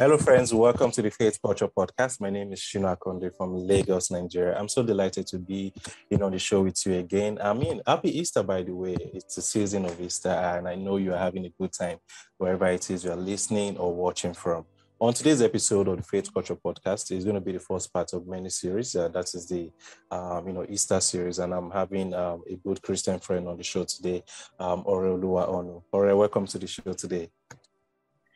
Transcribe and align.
Hello, 0.00 0.16
friends. 0.16 0.54
Welcome 0.54 0.92
to 0.92 1.02
the 1.02 1.10
Faith 1.10 1.42
Culture 1.42 1.66
Podcast. 1.66 2.20
My 2.20 2.30
name 2.30 2.52
is 2.52 2.60
Shina 2.60 2.96
Konde 2.96 3.36
from 3.36 3.52
Lagos, 3.66 4.12
Nigeria. 4.12 4.56
I'm 4.56 4.68
so 4.68 4.84
delighted 4.84 5.26
to 5.26 5.40
be 5.40 5.72
know, 6.08 6.26
on 6.26 6.30
the 6.30 6.38
show 6.38 6.62
with 6.62 6.86
you 6.86 6.94
again. 6.94 7.36
I 7.42 7.52
mean, 7.52 7.82
happy 7.84 8.16
Easter, 8.16 8.44
by 8.44 8.62
the 8.62 8.72
way. 8.72 8.94
It's 9.12 9.34
the 9.34 9.42
season 9.42 9.86
of 9.86 10.00
Easter, 10.00 10.28
and 10.28 10.68
I 10.68 10.76
know 10.76 10.98
you 10.98 11.14
are 11.14 11.18
having 11.18 11.46
a 11.46 11.48
good 11.48 11.72
time 11.72 11.98
wherever 12.36 12.68
it 12.68 12.88
is 12.88 13.02
you 13.02 13.10
are 13.10 13.16
listening 13.16 13.76
or 13.76 13.92
watching 13.92 14.34
from. 14.34 14.66
On 15.00 15.12
today's 15.12 15.42
episode 15.42 15.88
of 15.88 15.96
the 15.96 16.04
Faith 16.04 16.32
Culture 16.32 16.54
Podcast 16.54 17.10
is 17.10 17.24
going 17.24 17.34
to 17.34 17.40
be 17.40 17.50
the 17.50 17.58
first 17.58 17.92
part 17.92 18.12
of 18.12 18.24
many 18.24 18.50
series. 18.50 18.94
Uh, 18.94 19.08
that 19.08 19.34
is 19.34 19.48
the 19.48 19.68
um, 20.12 20.46
you 20.46 20.52
know 20.52 20.64
Easter 20.68 21.00
series, 21.00 21.40
and 21.40 21.52
I'm 21.52 21.72
having 21.72 22.14
um, 22.14 22.44
a 22.48 22.54
good 22.54 22.80
Christian 22.82 23.18
friend 23.18 23.48
on 23.48 23.56
the 23.56 23.64
show 23.64 23.82
today, 23.82 24.22
um, 24.60 24.84
Oreoluwa 24.84 25.48
Onu. 25.48 25.82
Ore, 25.90 26.14
welcome 26.14 26.46
to 26.46 26.56
the 26.56 26.68
show 26.68 26.92
today. 26.92 27.30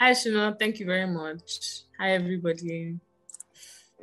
Hi, 0.02 0.11
Shino. 0.11 0.59
Thank 0.59 0.80
you 0.80 0.87
very 0.87 1.06
much. 1.06 1.84
Hi, 1.97 2.15
everybody. 2.15 2.98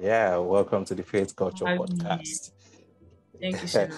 Yeah, 0.01 0.37
welcome 0.37 0.85
to 0.85 0.95
the 0.95 1.03
Faith 1.03 1.35
Culture 1.35 1.65
Hi, 1.65 1.77
Podcast. 1.77 2.51
Thank 3.37 3.61
you, 3.61 3.67
Shino. 3.67 3.93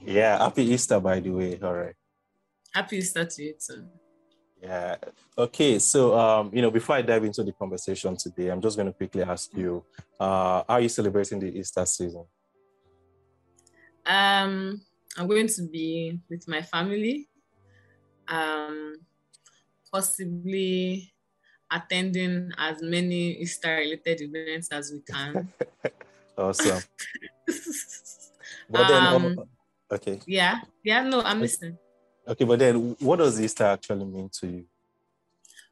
yeah, 0.00 0.38
happy 0.38 0.64
Easter, 0.64 0.98
by 0.98 1.20
the 1.20 1.28
way. 1.28 1.60
All 1.62 1.74
right. 1.74 1.94
Happy 2.72 2.96
Easter 2.96 3.26
to 3.26 3.42
you 3.42 3.54
too. 3.60 3.84
Yeah. 4.62 4.96
Okay. 5.36 5.78
So, 5.80 6.18
um, 6.18 6.50
you 6.50 6.62
know, 6.62 6.70
before 6.70 6.96
I 6.96 7.02
dive 7.02 7.24
into 7.24 7.42
the 7.42 7.52
conversation 7.52 8.16
today, 8.16 8.48
I'm 8.48 8.62
just 8.62 8.78
going 8.78 8.88
to 8.88 8.94
quickly 8.94 9.22
ask 9.22 9.54
you, 9.54 9.84
uh, 10.18 10.62
how 10.66 10.76
are 10.76 10.80
you 10.80 10.88
celebrating 10.88 11.40
the 11.40 11.58
Easter 11.58 11.84
season? 11.84 12.24
Um, 14.06 14.80
I'm 15.18 15.28
going 15.28 15.48
to 15.48 15.62
be 15.68 16.20
with 16.30 16.48
my 16.48 16.62
family. 16.62 17.28
Um, 18.28 18.96
possibly 19.92 21.13
attending 21.74 22.52
as 22.56 22.80
many 22.80 23.32
Easter 23.32 23.76
related 23.76 24.20
events 24.20 24.68
as 24.70 24.92
we 24.92 25.00
can. 25.00 25.48
awesome. 26.38 26.82
but 28.70 28.88
then, 28.88 29.02
um, 29.02 29.26
um, 29.26 29.44
okay. 29.90 30.20
Yeah, 30.26 30.60
yeah, 30.82 31.02
no, 31.02 31.20
I'm 31.22 31.40
listening. 31.40 31.78
Okay, 32.26 32.44
but 32.44 32.58
then 32.58 32.96
what 33.00 33.16
does 33.16 33.40
Easter 33.40 33.64
actually 33.64 34.04
mean 34.04 34.30
to 34.40 34.46
you? 34.46 34.64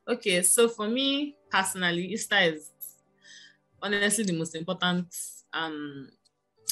Okay, 0.07 0.43
so 0.43 0.69
for 0.69 0.89
me 0.89 1.37
personally, 1.51 2.07
Easter 2.07 2.39
is 2.39 2.71
honestly 3.81 4.25
the 4.25 4.33
most 4.33 4.55
important 4.55 5.07
um 5.53 6.09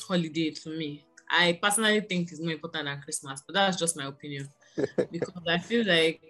holiday 0.06 0.51
to 0.51 0.70
me. 0.70 1.05
I 1.31 1.58
personally 1.62 2.01
think 2.01 2.33
it's 2.33 2.41
more 2.41 2.53
important 2.53 2.86
than 2.86 3.01
Christmas, 3.03 3.42
but 3.47 3.55
that's 3.55 3.77
just 3.77 3.97
my 3.97 4.06
opinion. 4.06 4.48
because 5.12 5.42
I 5.48 5.58
feel 5.58 5.86
like 5.86 6.20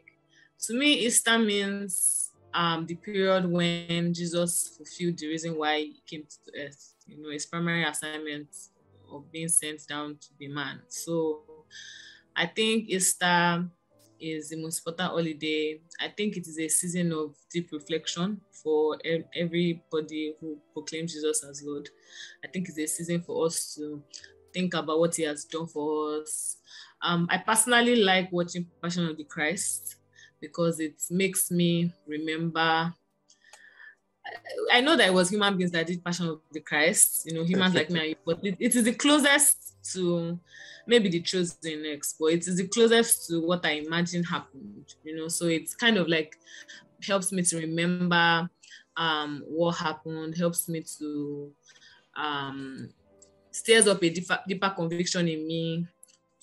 to 0.66 0.74
me, 0.74 1.06
Easter 1.06 1.38
means 1.38 2.29
um, 2.52 2.86
the 2.86 2.94
period 2.94 3.50
when 3.50 4.12
Jesus 4.12 4.74
fulfilled 4.76 5.18
the 5.18 5.28
reason 5.28 5.56
why 5.56 5.78
he 5.78 6.02
came 6.06 6.22
to 6.22 6.60
earth, 6.60 6.94
you 7.06 7.22
know, 7.22 7.30
his 7.30 7.46
primary 7.46 7.84
assignment 7.84 8.48
of 9.10 9.30
being 9.30 9.48
sent 9.48 9.86
down 9.86 10.16
to 10.20 10.28
be 10.38 10.48
man. 10.48 10.80
So 10.88 11.42
I 12.36 12.46
think 12.46 12.88
Easter 12.88 13.68
is 14.20 14.50
the 14.50 14.56
most 14.56 14.78
important 14.78 15.10
holiday. 15.10 15.80
I 16.00 16.08
think 16.08 16.36
it 16.36 16.46
is 16.46 16.58
a 16.58 16.68
season 16.68 17.12
of 17.12 17.34
deep 17.50 17.70
reflection 17.72 18.40
for 18.62 18.98
everybody 19.34 20.34
who 20.40 20.58
proclaims 20.72 21.14
Jesus 21.14 21.44
as 21.44 21.62
Lord. 21.64 21.88
I 22.44 22.48
think 22.48 22.68
it's 22.68 22.78
a 22.78 22.86
season 22.86 23.22
for 23.22 23.46
us 23.46 23.74
to 23.76 24.02
think 24.52 24.74
about 24.74 24.98
what 24.98 25.14
he 25.14 25.22
has 25.22 25.44
done 25.44 25.66
for 25.66 26.20
us. 26.20 26.56
Um, 27.02 27.26
I 27.30 27.38
personally 27.38 27.96
like 27.96 28.30
watching 28.30 28.66
Passion 28.82 29.06
of 29.06 29.16
the 29.16 29.24
Christ 29.24 29.96
because 30.40 30.80
it 30.80 30.94
makes 31.10 31.50
me 31.50 31.92
remember. 32.06 32.92
I 34.72 34.80
know 34.80 34.96
that 34.96 35.08
it 35.08 35.14
was 35.14 35.30
human 35.30 35.56
beings 35.56 35.72
that 35.72 35.86
did 35.86 36.04
Passion 36.04 36.28
of 36.28 36.40
the 36.52 36.60
Christ, 36.60 37.26
you 37.26 37.34
know, 37.34 37.44
humans 37.44 37.74
like 37.74 37.90
me, 37.90 38.16
but 38.24 38.38
it, 38.44 38.56
it 38.60 38.74
is 38.74 38.84
the 38.84 38.92
closest 38.92 39.74
to 39.92 40.38
maybe 40.86 41.08
the 41.08 41.20
chosen 41.20 41.82
next, 41.82 42.16
but 42.18 42.26
it 42.26 42.46
is 42.46 42.56
the 42.56 42.68
closest 42.68 43.28
to 43.28 43.40
what 43.40 43.64
I 43.64 43.72
imagine 43.72 44.22
happened, 44.22 44.94
you 45.04 45.16
know. 45.16 45.28
So 45.28 45.46
it's 45.46 45.74
kind 45.74 45.96
of 45.96 46.08
like 46.08 46.36
helps 47.06 47.32
me 47.32 47.42
to 47.42 47.58
remember 47.58 48.48
um, 48.96 49.42
what 49.46 49.76
happened, 49.76 50.36
helps 50.36 50.68
me 50.68 50.84
to 50.98 51.50
um, 52.16 52.90
stirs 53.50 53.86
up 53.86 54.02
a 54.02 54.10
deeper, 54.10 54.38
deeper 54.46 54.70
conviction 54.70 55.28
in 55.28 55.46
me 55.46 55.86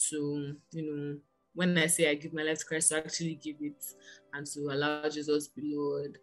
to, 0.09 0.55
you 0.71 0.83
know, 0.95 1.17
when 1.57 1.75
I 1.75 1.87
say 1.87 2.07
I 2.07 2.13
give 2.13 2.33
my 2.33 2.43
life 2.43 2.59
to 2.59 2.65
Christ, 2.65 2.89
to 2.89 2.97
actually 2.97 3.33
give 3.33 3.55
it 3.61 3.83
and 4.31 4.45
to 4.45 4.59
allow 4.69 5.09
Jesus 5.09 5.47
to 5.47 5.55
be 5.55 5.73
Lord. 5.75 6.19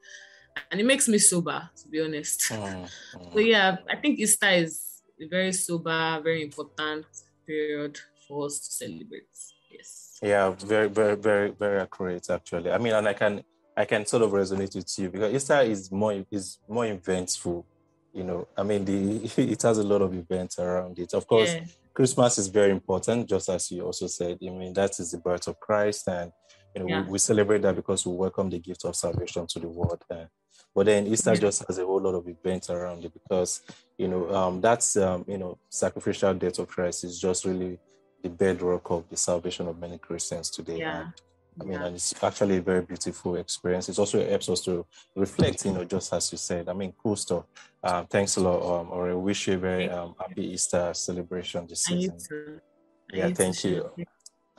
And 0.71 0.81
it 0.81 0.87
makes 0.87 1.09
me 1.09 1.19
sober, 1.19 1.69
to 1.83 1.89
be 1.89 2.00
honest. 2.00 2.53
Mm, 2.53 2.89
mm. 3.17 3.33
So 3.33 3.41
yeah, 3.41 3.78
I 3.91 3.97
think 3.97 4.21
Easter 4.21 4.50
is 4.50 5.03
a 5.21 5.27
very 5.27 5.53
sober, 5.53 6.21
very 6.22 6.45
important 6.45 7.06
period 7.45 7.99
for 8.28 8.47
us 8.47 8.61
to 8.61 8.72
celebrate. 8.72 9.27
Yes. 9.69 10.21
Yeah, 10.22 10.50
very, 10.50 10.89
very, 10.89 11.17
very, 11.17 11.51
very 11.51 11.81
accurate 11.81 12.31
actually. 12.31 12.71
I 12.71 12.78
mean, 12.78 12.95
and 12.95 13.09
I 13.09 13.15
can 13.15 13.43
I 13.77 13.84
can 13.87 14.06
sort 14.06 14.22
of 14.22 14.31
resonate 14.31 14.77
with 14.77 14.99
you 15.01 15.11
because 15.11 15.34
Easter 15.34 15.61
is 15.62 15.91
more 15.91 16.25
is 16.31 16.59
more 16.69 16.87
eventful. 16.87 17.66
You 18.12 18.22
know, 18.22 18.47
I 18.56 18.62
mean, 18.62 18.84
the 18.84 19.33
it 19.53 19.62
has 19.62 19.78
a 19.78 19.83
lot 19.83 20.01
of 20.01 20.15
events 20.15 20.61
around 20.61 21.01
it. 21.01 21.12
Of 21.12 21.27
course, 21.27 21.55
yeah. 21.55 21.65
Christmas 21.94 22.38
is 22.38 22.49
very 22.49 22.72
important, 22.72 23.28
just 23.28 23.49
as 23.49 23.71
you 23.71 23.82
also 23.82 24.09
said. 24.09 24.38
I 24.43 24.50
mean, 24.50 24.72
that 24.72 24.99
is 24.99 25.12
the 25.12 25.19
birth 25.19 25.47
of 25.47 25.60
Christ, 25.60 26.09
and 26.09 26.32
you 26.75 26.82
know, 26.82 26.88
yeah. 26.88 27.03
we, 27.05 27.12
we, 27.12 27.19
celebrate 27.19 27.62
that 27.62 27.77
because 27.77 28.05
we 28.05 28.12
welcome 28.15 28.50
the 28.50 28.59
gift 28.59 28.84
of 28.84 28.97
salvation 28.97 29.47
to 29.47 29.60
the 29.60 29.69
world. 29.69 30.03
Uh, 30.10 30.25
but 30.75 30.87
then 30.87 31.06
Easter 31.06 31.37
just 31.37 31.65
has 31.66 31.78
a 31.78 31.87
whole 31.87 32.00
lot 32.00 32.15
of 32.15 32.27
events 32.28 32.69
around 32.69 33.04
it 33.04 33.12
because 33.15 33.62
you 33.97 34.09
know 34.09 34.28
um, 34.34 34.60
that's 34.60 34.97
um, 34.97 35.25
you 35.28 35.38
know 35.38 35.56
sacrificial 35.69 36.34
death 36.34 36.59
of 36.59 36.66
Christ 36.66 37.04
is 37.04 37.21
just 37.21 37.44
really 37.44 37.78
the 38.22 38.28
bedrock 38.28 38.91
of 38.91 39.09
the 39.09 39.16
salvation 39.16 39.69
of 39.69 39.78
many 39.78 39.99
Christians 39.99 40.50
today. 40.50 40.78
Yeah. 40.78 41.03
And 41.03 41.12
I 41.60 41.65
mean, 41.65 41.72
yeah. 41.75 41.87
and 41.87 41.94
it's 41.94 42.15
actually 42.22 42.56
a 42.56 42.62
very 42.62 42.82
beautiful 42.82 43.37
experience. 43.37 43.88
It 43.88 43.98
also 43.98 44.26
helps 44.28 44.48
us 44.48 44.60
to 44.62 44.84
reflect, 45.15 45.65
you 45.65 45.72
know, 45.72 45.84
just 45.84 46.12
as 46.12 46.32
you 46.32 46.38
said. 46.38 46.69
I 46.69 46.72
mean, 46.72 46.92
cool 47.00 47.16
stuff. 47.16 47.44
Um, 47.82 48.06
thanks 48.06 48.37
a 48.37 48.41
lot, 48.41 48.81
um, 48.81 48.88
or 48.91 49.10
I 49.10 49.15
wish 49.15 49.47
you 49.47 49.54
a 49.54 49.59
very 49.59 49.88
um, 49.88 50.15
happy 50.19 50.53
Easter 50.53 50.92
celebration 50.94 51.66
this 51.66 51.84
season. 51.84 52.60
Yeah, 53.12 53.28
thank 53.31 53.62
you. 53.62 53.91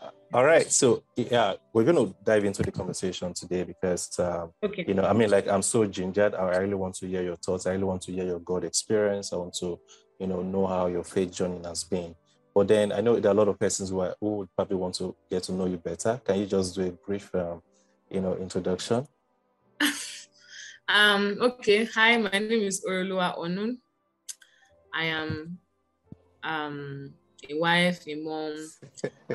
Uh, 0.01 0.09
all 0.33 0.45
right, 0.45 0.71
so 0.71 1.03
yeah, 1.15 1.53
we're 1.73 1.83
going 1.83 1.95
to 1.95 2.15
dive 2.23 2.45
into 2.45 2.63
the 2.63 2.71
conversation 2.71 3.33
today 3.33 3.63
because, 3.63 4.17
um, 4.19 4.51
okay. 4.63 4.85
you 4.87 4.93
know, 4.93 5.03
I 5.03 5.13
mean, 5.13 5.29
like 5.29 5.47
I'm 5.47 5.61
so 5.61 5.85
gingered. 5.85 6.35
I 6.35 6.57
really 6.57 6.75
want 6.75 6.95
to 6.95 7.07
hear 7.07 7.23
your 7.23 7.37
thoughts. 7.37 7.65
I 7.65 7.71
really 7.71 7.85
want 7.85 8.03
to 8.03 8.11
hear 8.11 8.25
your 8.25 8.39
God 8.39 8.63
experience. 8.63 9.33
I 9.33 9.37
want 9.37 9.55
to, 9.55 9.79
you 10.19 10.27
know, 10.27 10.41
know 10.41 10.67
how 10.67 10.87
your 10.87 11.03
faith 11.03 11.31
journey 11.33 11.59
has 11.65 11.83
been. 11.83 12.15
But 12.55 12.69
then 12.69 12.93
I 12.93 13.01
know 13.01 13.19
there 13.19 13.31
are 13.31 13.35
a 13.35 13.37
lot 13.37 13.49
of 13.49 13.59
persons 13.59 13.89
who, 13.89 13.99
are, 13.99 14.15
who 14.21 14.37
would 14.37 14.49
probably 14.55 14.77
want 14.77 14.95
to 14.95 15.13
get 15.29 15.43
to 15.43 15.51
know 15.51 15.65
you 15.65 15.75
better. 15.75 16.21
Can 16.23 16.39
you 16.39 16.45
just 16.45 16.73
do 16.73 16.87
a 16.87 16.91
brief, 16.91 17.35
um, 17.35 17.61
you 18.09 18.21
know, 18.21 18.35
introduction? 18.37 19.05
um. 20.87 21.37
Okay. 21.41 21.83
Hi, 21.83 22.15
my 22.15 22.29
name 22.31 22.63
is 22.63 22.83
Oreoluwa 22.87 23.37
Onun. 23.37 23.77
I 24.93 25.03
am 25.03 25.59
um 26.43 27.13
a 27.49 27.59
wife, 27.59 28.07
a 28.07 28.15
mom. 28.15 28.55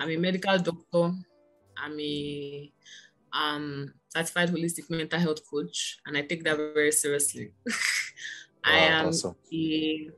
I'm 0.01 0.11
a 0.11 0.17
medical 0.17 0.59
doctor. 0.59 1.13
I'm 1.77 2.01
a 2.01 2.73
um 3.35 3.93
certified 4.09 4.49
holistic 4.49 4.89
mental 4.89 5.21
health 5.21 5.41
coach, 5.49 5.99
and 6.07 6.17
I 6.17 6.23
take 6.23 6.43
that 6.45 6.57
very 6.57 6.93
seriously. 6.93 7.53
Wow, 8.63 8.73
I 8.73 8.77
am 8.77 9.07
awesome. 9.09 9.37
a 9.51 10.11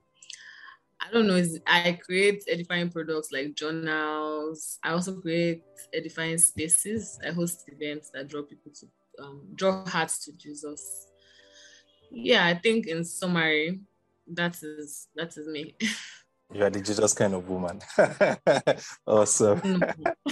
I 1.03 1.11
don't 1.13 1.27
know. 1.27 1.43
I 1.67 1.99
create 2.05 2.45
edifying 2.49 2.91
products 2.91 3.33
like 3.33 3.55
journals. 3.55 4.79
I 4.85 4.93
also 4.93 5.21
create 5.21 5.63
edifying 5.93 6.39
spaces. 6.39 7.19
I 7.27 7.33
host 7.33 7.65
events 7.67 8.11
that 8.15 8.29
draw 8.29 8.43
people 8.43 8.73
to 8.73 8.87
um, 9.23 9.43
draw 9.55 9.85
hearts 9.87 10.25
to 10.25 10.33
Jesus. 10.33 11.09
Yeah, 12.11 12.47
I 12.47 12.55
think 12.55 12.87
in 12.87 13.05
summary, 13.05 13.81
that 14.29 14.57
is 14.63 15.09
that 15.17 15.37
is 15.37 15.49
me. 15.49 15.75
You 16.53 16.65
are 16.65 16.71
the 16.71 16.81
Jesus 16.81 17.15
kind 17.15 17.35
of 17.35 17.49
woman. 17.49 17.81
awesome. 19.07 19.61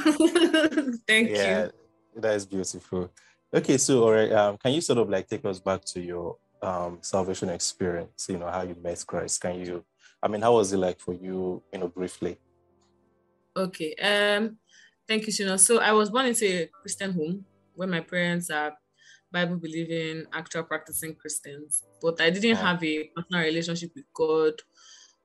Thank 1.06 1.30
yeah, 1.30 1.64
you. 1.64 1.70
That 2.16 2.34
is 2.34 2.46
beautiful. 2.46 3.10
Okay, 3.52 3.78
so 3.78 4.04
all 4.04 4.12
right, 4.12 4.30
um, 4.30 4.58
can 4.58 4.72
you 4.72 4.82
sort 4.82 4.98
of 4.98 5.08
like 5.08 5.28
take 5.28 5.44
us 5.46 5.58
back 5.58 5.84
to 5.86 6.00
your 6.00 6.36
um, 6.62 6.98
salvation 7.00 7.48
experience? 7.48 8.26
You 8.28 8.38
know 8.38 8.48
how 8.48 8.62
you 8.62 8.76
met 8.80 9.02
Christ. 9.06 9.40
Can 9.40 9.58
you 9.60 9.84
I 10.22 10.28
mean, 10.28 10.42
how 10.42 10.54
was 10.54 10.72
it 10.72 10.78
like 10.78 11.00
for 11.00 11.14
you, 11.14 11.62
you 11.72 11.78
know, 11.78 11.88
briefly? 11.88 12.38
Okay. 13.56 13.94
Um, 13.94 14.58
thank 15.08 15.26
you, 15.26 15.32
Shino. 15.32 15.58
So 15.58 15.78
I 15.78 15.92
was 15.92 16.10
born 16.10 16.26
into 16.26 16.46
a 16.46 16.70
Christian 16.82 17.12
home 17.12 17.44
where 17.74 17.88
my 17.88 18.00
parents 18.00 18.50
are 18.50 18.76
Bible 19.32 19.56
believing, 19.56 20.24
actual 20.32 20.64
practicing 20.64 21.14
Christians, 21.14 21.84
but 22.02 22.20
I 22.20 22.30
didn't 22.30 22.56
have 22.56 22.82
a 22.82 23.04
personal 23.14 23.42
relationship 23.42 23.92
with 23.94 24.04
God 24.12 24.54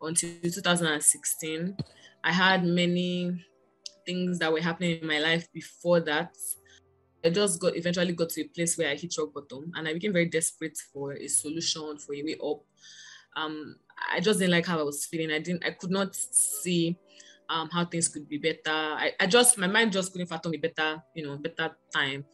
until 0.01 0.29
2016. 0.41 1.75
I 2.23 2.31
had 2.31 2.63
many 2.63 3.43
things 4.05 4.39
that 4.39 4.51
were 4.51 4.61
happening 4.61 4.99
in 4.99 5.07
my 5.07 5.19
life 5.19 5.51
before 5.51 5.99
that. 6.01 6.35
I 7.23 7.29
just 7.31 7.59
got 7.59 7.75
eventually 7.75 8.13
got 8.13 8.29
to 8.29 8.41
a 8.41 8.47
place 8.47 8.77
where 8.77 8.89
I 8.89 8.95
hit 8.95 9.15
rock 9.17 9.33
bottom 9.33 9.71
and 9.75 9.87
I 9.87 9.93
became 9.93 10.13
very 10.13 10.27
desperate 10.27 10.77
for 10.93 11.13
a 11.13 11.27
solution, 11.27 11.97
for 11.97 12.13
a 12.13 12.23
way 12.23 12.35
up. 12.43 12.61
Um, 13.35 13.75
I 14.11 14.19
just 14.19 14.39
didn't 14.39 14.51
like 14.51 14.65
how 14.65 14.79
I 14.79 14.83
was 14.83 15.05
feeling. 15.05 15.31
I 15.31 15.39
didn't, 15.39 15.65
I 15.65 15.71
could 15.71 15.91
not 15.91 16.15
see 16.15 16.97
um, 17.49 17.69
how 17.69 17.85
things 17.85 18.07
could 18.07 18.27
be 18.27 18.37
better. 18.37 18.59
I, 18.67 19.13
I 19.19 19.27
just, 19.27 19.57
my 19.57 19.67
mind 19.67 19.91
just 19.91 20.11
couldn't 20.11 20.27
fathom 20.27 20.53
a 20.53 20.57
better, 20.57 21.01
you 21.13 21.25
know, 21.25 21.37
better 21.37 21.75
time. 21.93 22.25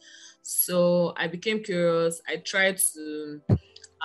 So 0.42 1.14
I 1.16 1.28
became 1.28 1.62
curious. 1.62 2.20
I 2.28 2.36
tried 2.36 2.78
to, 2.94 3.40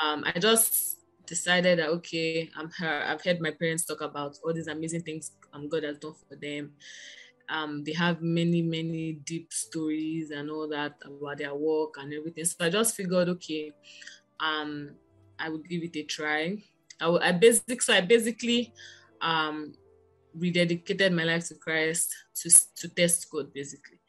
um, 0.01 0.23
I 0.25 0.39
just 0.39 0.97
decided 1.25 1.79
that, 1.79 1.89
okay, 1.89 2.49
I'm 2.55 2.69
here. 2.77 3.03
I've 3.05 3.23
heard 3.23 3.41
my 3.41 3.51
parents 3.51 3.85
talk 3.85 4.01
about 4.01 4.37
all 4.43 4.53
these 4.53 4.67
amazing 4.67 5.01
things 5.01 5.31
um, 5.53 5.69
God 5.69 5.83
has 5.83 5.97
done 5.97 6.13
for 6.27 6.35
them. 6.35 6.73
Um, 7.49 7.83
they 7.83 7.93
have 7.93 8.21
many, 8.21 8.61
many 8.61 9.13
deep 9.13 9.53
stories 9.53 10.31
and 10.31 10.49
all 10.49 10.67
that 10.69 10.95
about 11.05 11.37
their 11.37 11.55
work 11.55 11.95
and 11.97 12.13
everything. 12.13 12.43
So 12.45 12.55
I 12.59 12.69
just 12.69 12.95
figured, 12.95 13.29
okay, 13.29 13.71
um, 14.39 14.91
I 15.39 15.49
would 15.49 15.67
give 15.67 15.83
it 15.83 15.95
a 15.95 16.03
try. 16.03 16.61
I, 16.99 17.09
I 17.09 17.31
basic, 17.31 17.81
so 17.81 17.93
I 17.93 18.01
basically 18.01 18.73
um, 19.21 19.73
rededicated 20.37 21.13
my 21.13 21.23
life 21.23 21.47
to 21.47 21.55
Christ 21.55 22.13
to 22.35 22.49
to 22.77 22.89
test 22.89 23.27
God. 23.31 23.53
Basically, 23.53 23.99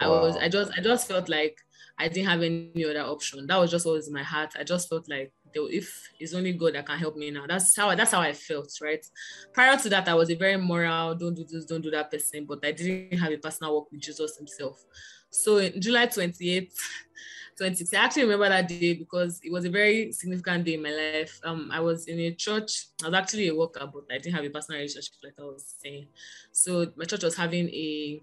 wow. 0.00 0.06
I 0.06 0.20
was 0.20 0.36
I 0.36 0.48
just 0.48 0.72
I 0.76 0.80
just 0.80 1.08
felt 1.08 1.28
like 1.28 1.58
I 1.98 2.08
didn't 2.08 2.28
have 2.28 2.42
any 2.42 2.84
other 2.84 3.00
option. 3.00 3.46
That 3.46 3.58
was 3.58 3.70
just 3.70 3.86
always 3.86 4.08
in 4.08 4.14
my 4.14 4.22
heart. 4.22 4.54
I 4.58 4.64
just 4.64 4.88
felt 4.88 5.08
like 5.08 5.32
if 5.64 6.10
it's 6.20 6.34
only 6.34 6.52
God 6.52 6.74
that 6.74 6.86
can 6.86 6.98
help 6.98 7.16
me 7.16 7.30
now. 7.30 7.46
That's 7.48 7.74
how 7.74 7.94
that's 7.94 8.12
how 8.12 8.20
I 8.20 8.32
felt, 8.34 8.70
right? 8.82 9.04
Prior 9.52 9.76
to 9.78 9.88
that, 9.88 10.08
I 10.08 10.14
was 10.14 10.30
a 10.30 10.34
very 10.34 10.56
moral, 10.56 11.14
don't 11.14 11.34
do 11.34 11.44
this, 11.44 11.64
don't 11.64 11.80
do 11.80 11.90
that 11.90 12.10
person, 12.10 12.44
but 12.44 12.64
I 12.64 12.72
didn't 12.72 13.18
have 13.18 13.32
a 13.32 13.38
personal 13.38 13.74
walk 13.74 13.90
with 13.90 14.00
Jesus 14.00 14.36
himself. 14.36 14.84
So 15.30 15.58
in 15.58 15.80
July 15.80 16.06
28th, 16.06 16.72
26, 17.56 17.94
I 17.94 18.04
actually 18.04 18.24
remember 18.24 18.48
that 18.50 18.68
day 18.68 18.94
because 18.94 19.40
it 19.42 19.50
was 19.50 19.64
a 19.64 19.70
very 19.70 20.12
significant 20.12 20.64
day 20.64 20.74
in 20.74 20.82
my 20.82 20.90
life. 20.90 21.40
Um, 21.42 21.70
I 21.72 21.80
was 21.80 22.06
in 22.06 22.18
a 22.20 22.32
church, 22.32 22.88
I 23.02 23.08
was 23.08 23.14
actually 23.14 23.48
a 23.48 23.54
worker, 23.54 23.88
but 23.92 24.04
I 24.10 24.18
didn't 24.18 24.34
have 24.34 24.44
a 24.44 24.50
personal 24.50 24.78
relationship 24.78 25.14
like 25.24 25.34
I 25.38 25.42
was 25.42 25.74
saying. 25.82 26.08
So 26.52 26.92
my 26.96 27.06
church 27.06 27.24
was 27.24 27.36
having 27.36 27.68
a 27.70 28.22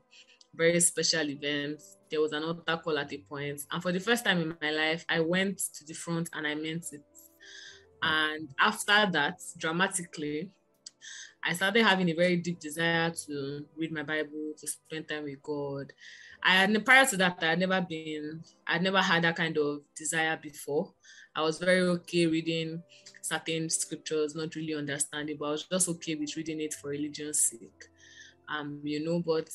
very 0.55 0.79
special 0.79 1.29
event. 1.29 1.81
There 2.09 2.21
was 2.21 2.31
an 2.31 2.43
altar 2.43 2.77
call 2.77 2.97
at 2.97 3.11
a 3.11 3.17
point, 3.17 3.61
and 3.71 3.81
for 3.81 3.91
the 3.91 3.99
first 3.99 4.23
time 4.23 4.41
in 4.41 4.55
my 4.61 4.71
life, 4.71 5.05
I 5.09 5.19
went 5.19 5.57
to 5.75 5.85
the 5.85 5.93
front 5.93 6.29
and 6.33 6.45
I 6.45 6.55
meant 6.55 6.85
it. 6.91 7.01
And 8.03 8.49
after 8.59 9.09
that, 9.11 9.39
dramatically, 9.57 10.49
I 11.41 11.53
started 11.53 11.83
having 11.83 12.09
a 12.09 12.13
very 12.13 12.37
deep 12.37 12.59
desire 12.59 13.11
to 13.25 13.65
read 13.77 13.93
my 13.93 14.03
Bible, 14.03 14.53
to 14.57 14.67
spend 14.67 15.07
time 15.07 15.23
with 15.23 15.41
God. 15.41 15.93
I 16.41 16.51
had 16.51 16.85
prior 16.85 17.05
to 17.05 17.17
that, 17.17 17.39
I 17.41 17.45
had 17.45 17.59
never 17.59 17.79
been, 17.81 18.43
I'd 18.67 18.81
never 18.81 18.99
had 18.99 19.23
that 19.23 19.37
kind 19.37 19.57
of 19.57 19.81
desire 19.95 20.37
before. 20.41 20.93
I 21.33 21.41
was 21.41 21.59
very 21.59 21.81
okay 21.81 22.27
reading 22.27 22.83
certain 23.21 23.69
scriptures, 23.69 24.35
not 24.35 24.53
really 24.55 24.75
understanding, 24.75 25.37
but 25.39 25.45
I 25.45 25.51
was 25.51 25.63
just 25.63 25.89
okay 25.89 26.15
with 26.15 26.35
reading 26.35 26.59
it 26.59 26.73
for 26.73 26.89
religion's 26.89 27.39
sake. 27.39 27.85
Um, 28.49 28.81
you 28.83 29.03
know, 29.03 29.19
but 29.25 29.49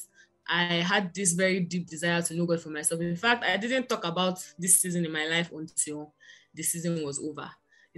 I 0.48 0.76
had 0.76 1.12
this 1.14 1.32
very 1.32 1.60
deep 1.60 1.86
desire 1.86 2.22
to 2.22 2.34
know 2.34 2.46
God 2.46 2.62
for 2.62 2.70
myself. 2.70 3.02
In 3.02 3.16
fact, 3.16 3.44
I 3.44 3.58
didn't 3.58 3.88
talk 3.88 4.04
about 4.06 4.42
this 4.58 4.76
season 4.76 5.04
in 5.04 5.12
my 5.12 5.26
life 5.26 5.52
until 5.52 6.14
the 6.54 6.62
season 6.62 7.04
was 7.04 7.18
over 7.18 7.50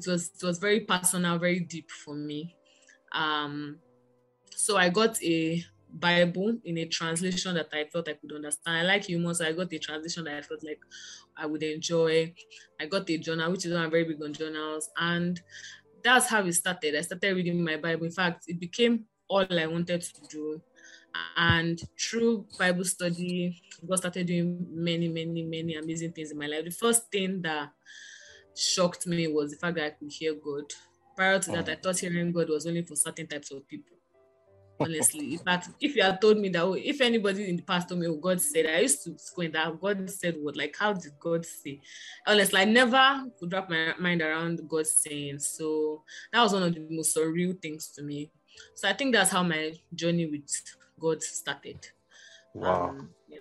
it 0.07 0.11
was 0.11 0.31
it 0.41 0.47
was 0.47 0.59
very 0.59 0.81
personal, 0.81 1.39
very 1.39 1.61
deep 1.61 1.91
for 1.91 2.15
me. 2.15 2.57
Um, 3.13 3.79
so 4.55 4.77
I 4.77 4.89
got 4.89 5.23
a 5.23 5.65
Bible 5.93 6.57
in 6.65 6.79
a 6.79 6.87
translation 6.87 7.55
that 7.55 7.69
I 7.73 7.85
thought 7.91 8.09
I 8.09 8.15
could 8.15 8.33
understand. 8.33 8.79
I 8.79 8.83
like 8.83 9.05
humor, 9.05 9.35
so 9.35 9.47
I 9.47 9.53
got 9.53 9.73
a 9.73 9.79
translation 9.79 10.25
that 10.25 10.37
I 10.37 10.43
felt 10.43 10.65
like 10.65 10.81
I 11.37 11.47
would 11.47 11.63
enjoy. 11.63 12.33
I 12.81 12.87
got 12.87 13.11
a 13.11 13.19
journal, 13.19 13.51
which 13.51 13.67
is 13.67 13.75
I'm 13.75 13.91
very 13.91 14.05
big 14.05 14.23
on 14.23 14.33
journals, 14.33 14.89
and 14.99 15.41
that's 16.03 16.27
how 16.27 16.45
it 16.45 16.53
started. 16.53 16.97
I 16.97 17.03
started 17.03 17.37
reading 17.37 17.63
my 17.63 17.77
Bible. 17.77 18.07
In 18.07 18.13
fact, 18.13 18.45
it 18.47 18.61
became 18.61 19.05
all 19.29 19.47
I 19.51 19.67
wanted 19.67 20.03
to 20.03 20.21
do. 20.29 20.63
And 21.37 21.81
through 21.99 22.47
Bible 22.59 22.85
study, 22.85 23.61
God 23.87 23.99
started 23.99 24.27
doing 24.27 24.67
many, 24.71 25.09
many, 25.09 25.43
many 25.43 25.75
amazing 25.75 26.13
things 26.13 26.31
in 26.31 26.39
my 26.39 26.47
life. 26.47 26.65
The 26.65 26.71
first 26.71 27.11
thing 27.11 27.43
that 27.43 27.71
shocked 28.55 29.07
me 29.07 29.29
was 29.29 29.53
the 29.53 29.57
fact 29.57 29.77
that 29.77 29.85
I 29.85 29.91
could 29.91 30.11
hear 30.11 30.35
God. 30.35 30.65
Prior 31.17 31.39
to 31.39 31.51
that, 31.53 31.69
I 31.69 31.75
thought 31.77 31.99
hearing 31.99 32.33
God 32.33 32.49
was 32.49 32.67
only 32.67 32.83
for 32.83 32.97
certain 32.97 33.27
types 33.27 33.51
of 33.51 33.67
people. 33.69 33.97
Honestly, 34.79 35.35
in 35.35 35.39
fact, 35.39 35.69
if 35.79 35.95
you 35.95 36.03
had 36.03 36.19
told 36.23 36.39
me 36.39 36.49
that, 36.49 36.63
oh, 36.63 36.73
if 36.73 37.03
anybody 37.03 37.51
in 37.51 37.57
the 37.57 37.63
past 37.63 37.91
told 37.91 38.01
me, 38.01 38.07
oh, 38.07 38.17
God 38.17 38.41
said, 38.41 38.65
I 38.65 38.81
used 38.81 39.05
to 39.05 39.19
squint 39.19 39.53
that 39.53 39.79
God 39.79 40.09
said 40.09 40.37
what, 40.41 40.57
like, 40.57 40.75
how 40.79 40.95
did 40.95 41.13
God 41.21 41.45
say? 41.45 41.83
Honestly, 42.27 42.61
I 42.61 42.65
never 42.65 43.25
could 43.39 43.53
wrap 43.53 43.69
my 43.69 43.93
mind 43.99 44.23
around 44.23 44.67
God 44.67 44.87
saying. 44.87 45.41
So 45.41 46.03
that 46.33 46.41
was 46.41 46.55
one 46.55 46.63
of 46.63 46.75
the 46.75 46.87
most 46.89 47.15
surreal 47.15 47.61
things 47.61 47.89
to 47.97 48.03
me. 48.03 48.31
So 48.75 48.89
I 48.89 48.95
think 48.95 49.15
that's 49.15 49.31
how 49.31 49.43
my 49.43 49.75
journey 49.95 50.27
with 50.27 50.49
God 50.99 51.23
started. 51.23 51.87
Wow. 52.55 52.89
Um, 52.89 53.11
yeah. 53.29 53.39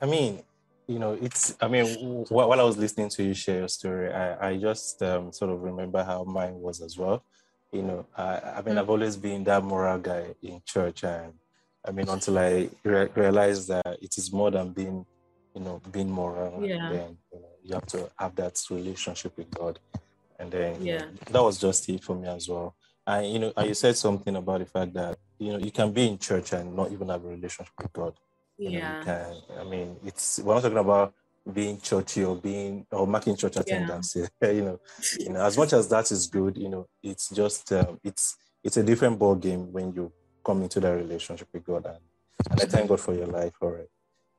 I 0.00 0.06
mean, 0.06 0.42
you 0.90 0.98
know, 0.98 1.16
it's, 1.22 1.56
I 1.60 1.68
mean, 1.68 2.24
while 2.30 2.60
I 2.60 2.64
was 2.64 2.76
listening 2.76 3.10
to 3.10 3.22
you 3.22 3.32
share 3.32 3.60
your 3.60 3.68
story, 3.68 4.12
I, 4.12 4.48
I 4.48 4.56
just 4.56 5.00
um, 5.04 5.32
sort 5.32 5.52
of 5.52 5.62
remember 5.62 6.02
how 6.02 6.24
mine 6.24 6.58
was 6.60 6.80
as 6.80 6.98
well. 6.98 7.22
You 7.70 7.82
know, 7.82 8.06
I, 8.16 8.40
I 8.56 8.62
mean, 8.62 8.74
mm. 8.74 8.78
I've 8.78 8.90
always 8.90 9.16
been 9.16 9.44
that 9.44 9.62
moral 9.62 10.00
guy 10.00 10.34
in 10.42 10.60
church. 10.64 11.04
And 11.04 11.34
I 11.86 11.92
mean, 11.92 12.08
until 12.08 12.38
I 12.38 12.68
re- 12.82 13.08
realized 13.14 13.68
that 13.68 13.98
it 14.02 14.18
is 14.18 14.32
more 14.32 14.50
than 14.50 14.72
being, 14.72 15.06
you 15.54 15.60
know, 15.60 15.80
being 15.92 16.10
moral. 16.10 16.66
Yeah. 16.66 16.90
Then, 16.90 17.16
you, 17.32 17.38
know, 17.38 17.48
you 17.62 17.74
have 17.74 17.86
to 17.86 18.10
have 18.18 18.34
that 18.34 18.60
relationship 18.68 19.36
with 19.36 19.48
God. 19.52 19.78
And 20.40 20.50
then, 20.50 20.84
yeah, 20.84 20.94
you 20.94 20.98
know, 20.98 21.10
that 21.30 21.42
was 21.44 21.60
just 21.60 21.88
it 21.88 22.02
for 22.02 22.16
me 22.16 22.26
as 22.26 22.48
well. 22.48 22.74
And, 23.06 23.32
you 23.32 23.38
know, 23.38 23.52
you 23.62 23.74
said 23.74 23.96
something 23.96 24.34
about 24.34 24.58
the 24.58 24.66
fact 24.66 24.92
that, 24.94 25.18
you 25.38 25.52
know, 25.52 25.58
you 25.58 25.70
can 25.70 25.92
be 25.92 26.08
in 26.08 26.18
church 26.18 26.52
and 26.52 26.74
not 26.74 26.90
even 26.90 27.10
have 27.10 27.24
a 27.24 27.28
relationship 27.28 27.74
with 27.80 27.92
God 27.92 28.14
yeah. 28.60 29.32
I 29.58 29.64
mean, 29.64 29.96
it's 30.04 30.38
we're 30.40 30.54
not 30.54 30.62
talking 30.62 30.78
about 30.78 31.14
being 31.52 31.80
churchy 31.80 32.24
or 32.24 32.36
being 32.36 32.86
or 32.92 33.06
marking 33.06 33.36
church 33.36 33.56
attendance. 33.56 34.16
Yeah. 34.16 34.50
you 34.50 34.62
know, 34.62 34.80
you 35.18 35.30
know, 35.30 35.44
as 35.44 35.56
much 35.56 35.72
as 35.72 35.88
that 35.88 36.10
is 36.10 36.26
good, 36.26 36.56
you 36.56 36.68
know, 36.68 36.86
it's 37.02 37.30
just 37.30 37.72
um, 37.72 37.98
it's 38.04 38.36
it's 38.62 38.76
a 38.76 38.82
different 38.82 39.18
ball 39.18 39.34
game 39.34 39.72
when 39.72 39.92
you 39.92 40.12
come 40.44 40.62
into 40.62 40.80
that 40.80 40.90
relationship 40.90 41.48
with 41.52 41.64
God. 41.64 41.86
And, 41.86 41.98
and 42.50 42.60
I 42.60 42.64
thank 42.66 42.88
God 42.88 43.00
for 43.00 43.14
your 43.14 43.26
life. 43.26 43.52
All 43.60 43.70
right, 43.70 43.88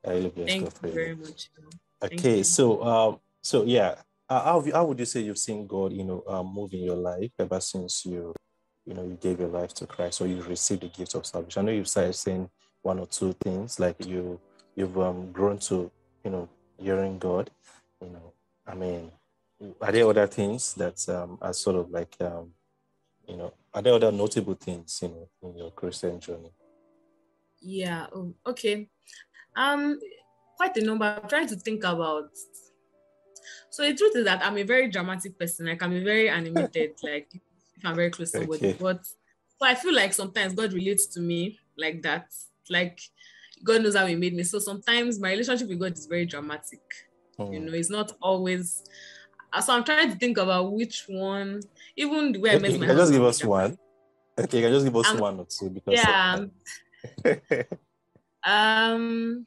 I 0.06 0.10
really 0.10 0.30
bless 0.30 0.48
thank 0.48 0.64
God 0.64 0.72
for 0.72 0.86
you 0.86 0.92
very 0.92 1.16
much. 1.16 1.50
Okay, 2.02 2.42
so 2.42 2.84
um, 2.84 3.20
so 3.42 3.64
yeah, 3.64 3.96
uh, 4.28 4.44
how 4.44 4.64
how 4.72 4.84
would 4.84 4.98
you 4.98 5.04
say 5.04 5.20
you've 5.20 5.38
seen 5.38 5.66
God, 5.66 5.92
you 5.92 6.04
know, 6.04 6.22
um, 6.28 6.52
move 6.54 6.72
in 6.72 6.80
your 6.80 6.96
life 6.96 7.30
ever 7.38 7.60
since 7.60 8.06
you, 8.06 8.34
you 8.86 8.94
know, 8.94 9.04
you 9.04 9.18
gave 9.20 9.40
your 9.40 9.48
life 9.48 9.74
to 9.74 9.86
Christ 9.86 10.20
or 10.20 10.26
you 10.26 10.42
received 10.42 10.82
the 10.82 10.88
gift 10.88 11.14
of 11.14 11.26
salvation? 11.26 11.62
I 11.62 11.64
know 11.66 11.72
you've 11.72 11.88
started 11.88 12.14
saying 12.14 12.48
one 12.82 12.98
or 12.98 13.06
two 13.06 13.32
things 13.44 13.80
like 13.80 14.04
you 14.06 14.40
you've 14.74 14.98
um, 14.98 15.30
grown 15.32 15.58
to 15.58 15.90
you 16.24 16.30
know 16.30 16.48
hearing 16.78 17.18
god 17.18 17.50
you 18.00 18.08
know 18.08 18.32
i 18.66 18.74
mean 18.74 19.10
are 19.80 19.92
there 19.92 20.08
other 20.08 20.26
things 20.26 20.74
that 20.74 21.08
um, 21.08 21.38
are 21.40 21.52
sort 21.52 21.76
of 21.76 21.90
like 21.90 22.16
um, 22.20 22.52
you 23.28 23.36
know 23.36 23.52
are 23.72 23.82
there 23.82 23.94
other 23.94 24.12
notable 24.12 24.54
things 24.54 24.98
you 25.02 25.08
know 25.08 25.28
in 25.42 25.56
your 25.56 25.70
christian 25.70 26.18
journey? 26.20 26.52
Yeah 27.60 28.06
oh, 28.12 28.34
okay. 28.46 28.88
Um 29.56 29.98
quite 30.56 30.76
a 30.76 30.84
number. 30.84 31.04
I'm 31.04 31.28
trying 31.28 31.46
to 31.48 31.56
think 31.56 31.84
about 31.84 32.30
so 33.70 33.82
the 33.82 33.94
truth 33.94 34.16
is 34.16 34.24
that 34.24 34.44
i'm 34.44 34.58
a 34.58 34.62
very 34.62 34.88
dramatic 34.88 35.38
person. 35.38 35.66
Like 35.66 35.82
i'm 35.82 36.04
very 36.04 36.28
animated 36.28 36.92
like 37.02 37.28
if 37.32 37.84
i'm 37.84 37.94
very 37.94 38.10
close 38.10 38.32
to 38.32 38.38
somebody. 38.38 38.70
Okay. 38.70 38.78
but 38.80 39.04
so 39.04 39.66
i 39.66 39.74
feel 39.74 39.94
like 39.94 40.12
sometimes 40.12 40.54
god 40.54 40.72
relates 40.72 41.06
to 41.06 41.20
me 41.20 41.58
like 41.76 42.02
that 42.02 42.26
like 42.72 43.00
God 43.62 43.82
knows 43.82 43.96
how 43.96 44.06
He 44.06 44.16
made 44.16 44.34
me. 44.34 44.42
So 44.42 44.58
sometimes 44.58 45.20
my 45.20 45.30
relationship 45.30 45.68
with 45.68 45.78
God 45.78 45.92
is 45.96 46.06
very 46.06 46.26
dramatic. 46.26 46.80
Oh. 47.38 47.50
You 47.52 47.60
know, 47.60 47.72
it's 47.72 47.90
not 47.90 48.12
always. 48.20 48.84
So 49.60 49.74
I'm 49.74 49.84
trying 49.84 50.10
to 50.10 50.16
think 50.16 50.38
about 50.38 50.72
which 50.72 51.04
one, 51.08 51.60
even 51.96 52.32
the 52.32 52.40
way 52.40 52.52
I 52.52 52.58
met 52.58 52.78
my. 52.78 52.86
Can 52.86 52.96
just 52.96 53.12
give 53.12 53.22
us 53.22 53.44
one? 53.44 53.76
Okay, 54.38 54.62
can 54.62 54.72
just 54.72 54.86
give 54.86 54.96
us 54.96 55.08
um, 55.08 55.18
one 55.18 55.40
or 55.40 55.46
two 55.46 55.70
because. 55.70 55.94
Yeah. 55.94 56.46
um. 58.44 59.46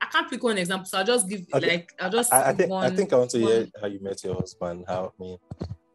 I 0.00 0.06
can't 0.06 0.28
pick 0.28 0.42
one 0.42 0.58
example, 0.58 0.84
so 0.84 0.98
I'll 0.98 1.04
just 1.04 1.28
give 1.28 1.46
okay. 1.54 1.66
like 1.68 1.92
I'll 2.00 2.10
just. 2.10 2.32
I, 2.32 2.50
I 2.50 2.52
think 2.52 2.70
one, 2.70 2.84
I 2.84 2.94
think 2.94 3.12
I 3.12 3.16
want 3.16 3.30
to 3.30 3.40
one. 3.40 3.50
hear 3.50 3.66
how 3.80 3.86
you 3.86 4.00
met 4.02 4.22
your 4.24 4.34
husband. 4.34 4.84
How 4.86 5.12
I 5.18 5.22
mean. 5.22 5.38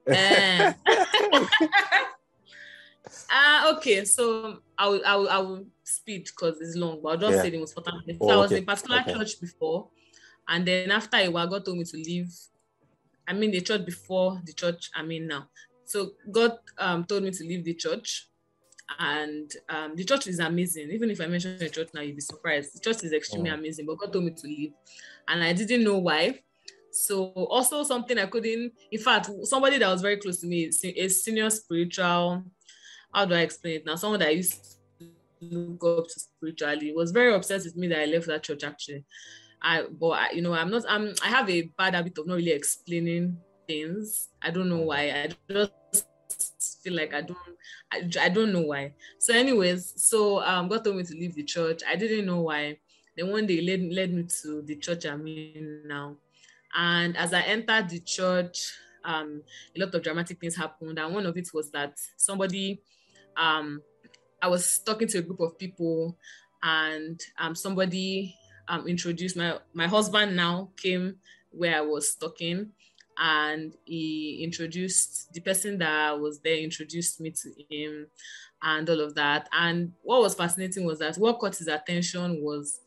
Uh, 0.09 0.73
uh 3.31 3.73
okay, 3.75 4.05
so 4.05 4.59
I 4.77 4.87
will 4.87 5.01
I 5.05 5.15
will 5.15 5.29
I 5.29 5.37
will 5.37 5.65
speed 5.83 6.25
because 6.25 6.59
it's 6.61 6.75
long, 6.75 6.99
but 7.01 7.09
I'll 7.09 7.17
just 7.17 7.35
yeah. 7.37 7.41
say 7.43 7.49
the 7.49 7.59
most 7.59 7.77
important 7.77 8.05
thing. 8.05 8.17
Oh, 8.21 8.27
so 8.27 8.33
I 8.33 8.37
was 8.37 8.51
in 8.51 8.63
a 8.63 8.65
particular 8.65 9.01
okay. 9.01 9.13
church 9.13 9.41
before, 9.41 9.87
and 10.47 10.67
then 10.67 10.91
after 10.91 11.17
a 11.17 11.29
while, 11.29 11.47
God 11.47 11.65
told 11.65 11.77
me 11.77 11.83
to 11.83 11.97
leave. 11.97 12.33
I 13.27 13.33
mean, 13.33 13.51
the 13.51 13.61
church 13.61 13.85
before 13.85 14.41
the 14.45 14.53
church 14.53 14.89
i 14.95 15.03
mean 15.03 15.27
now. 15.27 15.49
So 15.83 16.11
God 16.31 16.57
um, 16.77 17.05
told 17.05 17.23
me 17.23 17.31
to 17.31 17.43
leave 17.43 17.63
the 17.63 17.73
church, 17.73 18.27
and 18.99 19.51
um, 19.69 19.95
the 19.95 20.03
church 20.03 20.27
is 20.27 20.39
amazing. 20.39 20.91
Even 20.91 21.09
if 21.09 21.21
I 21.21 21.27
mention 21.27 21.57
the 21.57 21.69
church 21.69 21.89
now, 21.93 22.01
you'll 22.01 22.15
be 22.15 22.21
surprised. 22.21 22.75
The 22.75 22.79
church 22.79 23.03
is 23.03 23.13
extremely 23.13 23.51
oh. 23.51 23.55
amazing, 23.55 23.85
but 23.85 23.97
God 23.97 24.13
told 24.13 24.25
me 24.25 24.31
to 24.31 24.47
leave, 24.47 24.73
and 25.27 25.43
I 25.43 25.53
didn't 25.53 25.83
know 25.83 25.97
why. 25.97 26.41
So 26.91 27.25
also 27.27 27.83
something 27.83 28.17
I 28.17 28.25
couldn't. 28.25 28.73
In 28.91 28.99
fact, 28.99 29.29
somebody 29.43 29.77
that 29.77 29.89
was 29.89 30.01
very 30.01 30.17
close 30.17 30.39
to 30.41 30.47
me, 30.47 30.69
a 30.97 31.07
senior 31.09 31.49
spiritual. 31.49 32.43
How 33.13 33.25
do 33.25 33.35
I 33.35 33.39
explain 33.39 33.75
it 33.77 33.85
now? 33.85 33.95
Someone 33.95 34.19
that 34.19 34.29
I 34.29 34.31
used 34.31 34.77
to 34.99 35.07
look 35.41 35.99
up 35.99 36.07
to 36.07 36.19
spiritually 36.19 36.93
was 36.93 37.11
very 37.11 37.33
upset 37.33 37.63
with 37.63 37.75
me 37.75 37.87
that 37.87 38.01
I 38.01 38.05
left 38.05 38.27
that 38.27 38.43
church. 38.43 38.63
Actually, 38.63 39.05
I 39.61 39.83
but 39.99 40.09
I, 40.09 40.31
you 40.31 40.41
know 40.41 40.53
I'm 40.53 40.69
not. 40.69 40.83
I'm. 40.87 41.13
I 41.23 41.27
have 41.27 41.49
a 41.49 41.63
bad 41.77 41.95
habit 41.95 42.17
of 42.17 42.27
not 42.27 42.35
really 42.35 42.51
explaining 42.51 43.37
things. 43.67 44.29
I 44.41 44.51
don't 44.51 44.69
know 44.69 44.81
why. 44.81 45.09
I 45.11 45.29
just 45.49 46.83
feel 46.83 46.93
like 46.93 47.13
I 47.13 47.21
don't 47.21 47.37
I, 47.91 48.09
I 48.21 48.29
don't 48.29 48.53
know 48.53 48.61
why. 48.61 48.93
So 49.19 49.33
anyways, 49.33 49.93
so 49.97 50.43
um 50.43 50.67
God 50.67 50.83
told 50.83 50.97
me 50.97 51.03
to 51.03 51.13
leave 51.13 51.35
the 51.35 51.43
church. 51.43 51.81
I 51.87 51.95
didn't 51.95 52.25
know 52.25 52.41
why. 52.41 52.77
Then 53.15 53.31
one 53.31 53.45
day 53.47 53.61
led 53.61 53.81
led 53.91 54.13
me 54.13 54.25
to 54.41 54.61
the 54.61 54.75
church 54.75 55.05
I'm 55.05 55.25
in 55.27 55.83
now. 55.85 56.17
And 56.75 57.17
as 57.17 57.33
I 57.33 57.41
entered 57.41 57.89
the 57.89 57.99
church, 57.99 58.71
um, 59.03 59.41
a 59.75 59.79
lot 59.79 59.95
of 59.95 60.03
dramatic 60.03 60.39
things 60.39 60.55
happened. 60.55 60.99
And 60.99 61.13
one 61.13 61.25
of 61.25 61.37
it 61.37 61.49
was 61.53 61.71
that 61.71 61.93
somebody 62.17 62.81
um 63.37 63.81
I 64.41 64.47
was 64.47 64.79
talking 64.79 65.07
to 65.09 65.19
a 65.19 65.21
group 65.21 65.39
of 65.39 65.57
people 65.57 66.17
and 66.63 67.19
um 67.39 67.55
somebody 67.55 68.35
um 68.67 68.87
introduced 68.87 69.37
my 69.37 69.59
my 69.73 69.87
husband 69.87 70.35
now 70.35 70.69
came 70.77 71.15
where 71.51 71.75
I 71.77 71.81
was 71.81 72.15
talking 72.15 72.71
and 73.17 73.73
he 73.85 74.41
introduced 74.43 75.33
the 75.33 75.39
person 75.39 75.77
that 75.79 76.19
was 76.19 76.39
there 76.39 76.57
introduced 76.57 77.19
me 77.19 77.31
to 77.31 77.51
him 77.69 78.07
and 78.63 78.89
all 78.89 79.01
of 79.01 79.15
that. 79.15 79.49
And 79.51 79.93
what 80.03 80.21
was 80.21 80.35
fascinating 80.35 80.85
was 80.85 80.99
that 80.99 81.15
what 81.17 81.39
caught 81.39 81.55
his 81.55 81.67
attention 81.67 82.43
was 82.43 82.79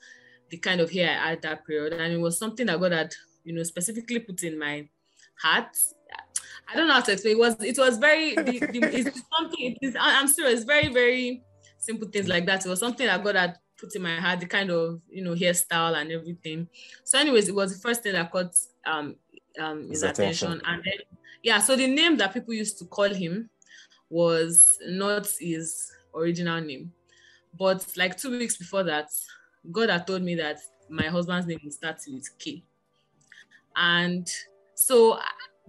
the 0.50 0.57
kind 0.59 0.80
of 0.80 0.90
hair 0.90 1.19
i 1.23 1.30
had 1.30 1.42
that 1.42 1.66
period. 1.66 1.92
And 1.92 2.12
it 2.12 2.19
was 2.19 2.38
something 2.38 2.66
that 2.66 2.80
god 2.80 2.92
had 2.92 3.14
you 3.45 3.54
know 3.54 3.62
specifically 3.62 4.19
put 4.21 4.42
in 4.42 4.59
my 4.59 4.88
heart 5.40 5.76
i 6.69 6.76
don't 6.76 6.87
know 6.88 6.95
how 6.95 7.00
to 7.00 7.12
explain 7.12 7.37
it 7.37 7.38
was 7.38 7.57
it 7.62 7.78
was 7.78 7.99
very 7.99 8.35
the, 8.35 8.59
the, 8.59 8.80
it's 8.92 9.23
something 9.38 9.73
it 9.73 9.78
is 9.83 9.97
i'm 9.99 10.28
serious 10.28 10.64
very 10.64 10.88
very 10.88 11.42
simple 11.78 12.09
things 12.09 12.28
like 12.28 12.47
that 12.47 12.64
it 12.64 12.69
was 12.69 12.80
something 12.80 13.07
that 13.07 13.23
god 13.23 13.37
had 13.37 13.59
put 13.78 13.95
in 13.95 14.02
my 14.02 14.16
heart 14.16 14.40
the 14.40 14.47
kind 14.47 14.71
of 14.71 15.00
you 15.09 15.25
know 15.25 15.35
hairstyle 15.35 15.97
and 15.97 16.12
everything 16.12 16.69
so 17.04 17.19
anyways 17.19 17.49
it 17.49 17.54
was 17.54 17.75
the 17.75 17.80
first 17.80 18.02
thing 18.02 18.12
that 18.12 18.30
caught 18.30 18.54
um 18.87 19.16
um, 19.59 19.88
his, 19.88 19.88
his 19.88 20.02
attention. 20.02 20.49
attention. 20.49 20.66
And 20.66 20.85
then, 20.85 20.95
yeah, 21.42 21.59
so 21.59 21.76
the 21.76 21.87
name 21.87 22.16
that 22.19 22.33
people 22.33 22.54
used 22.54 22.78
to 22.78 22.85
call 22.85 23.09
him 23.09 23.49
was 24.09 24.78
not 24.87 25.28
his 25.38 25.90
original 26.14 26.61
name. 26.61 26.92
But 27.59 27.87
like 27.97 28.19
two 28.19 28.38
weeks 28.38 28.57
before 28.57 28.85
that, 28.85 29.09
God 29.71 29.90
had 29.90 30.07
told 30.07 30.23
me 30.23 30.35
that 30.37 30.61
my 30.88 31.07
husband's 31.07 31.47
name 31.47 31.61
will 31.62 31.71
start 31.71 32.00
with 32.07 32.28
K. 32.38 32.62
And 33.76 34.28
so 34.75 35.19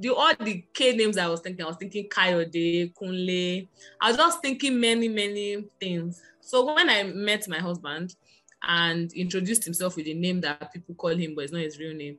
the 0.01 0.13
all 0.13 0.34
the 0.39 0.63
K 0.74 0.96
names 0.96 1.17
I 1.17 1.27
was 1.27 1.41
thinking, 1.41 1.63
I 1.63 1.67
was 1.67 1.77
thinking 1.77 2.10
Kayode, 2.10 2.93
Kunle. 2.93 3.67
I 4.01 4.08
was 4.10 4.17
just 4.17 4.41
thinking 4.41 4.79
many, 4.79 5.08
many 5.08 5.63
things. 5.79 6.22
So 6.41 6.74
when 6.74 6.89
I 6.89 7.03
met 7.03 7.48
my 7.48 7.60
husband 7.60 8.15
and 8.63 9.12
introduced 9.13 9.63
himself 9.63 9.96
with 9.96 10.05
the 10.05 10.13
name 10.13 10.41
that 10.41 10.74
people 10.74 10.96
call 10.96 11.15
him, 11.15 11.36
but 11.36 11.43
it's 11.43 11.53
not 11.53 11.62
his 11.62 11.79
real 11.79 11.93
name, 11.93 12.17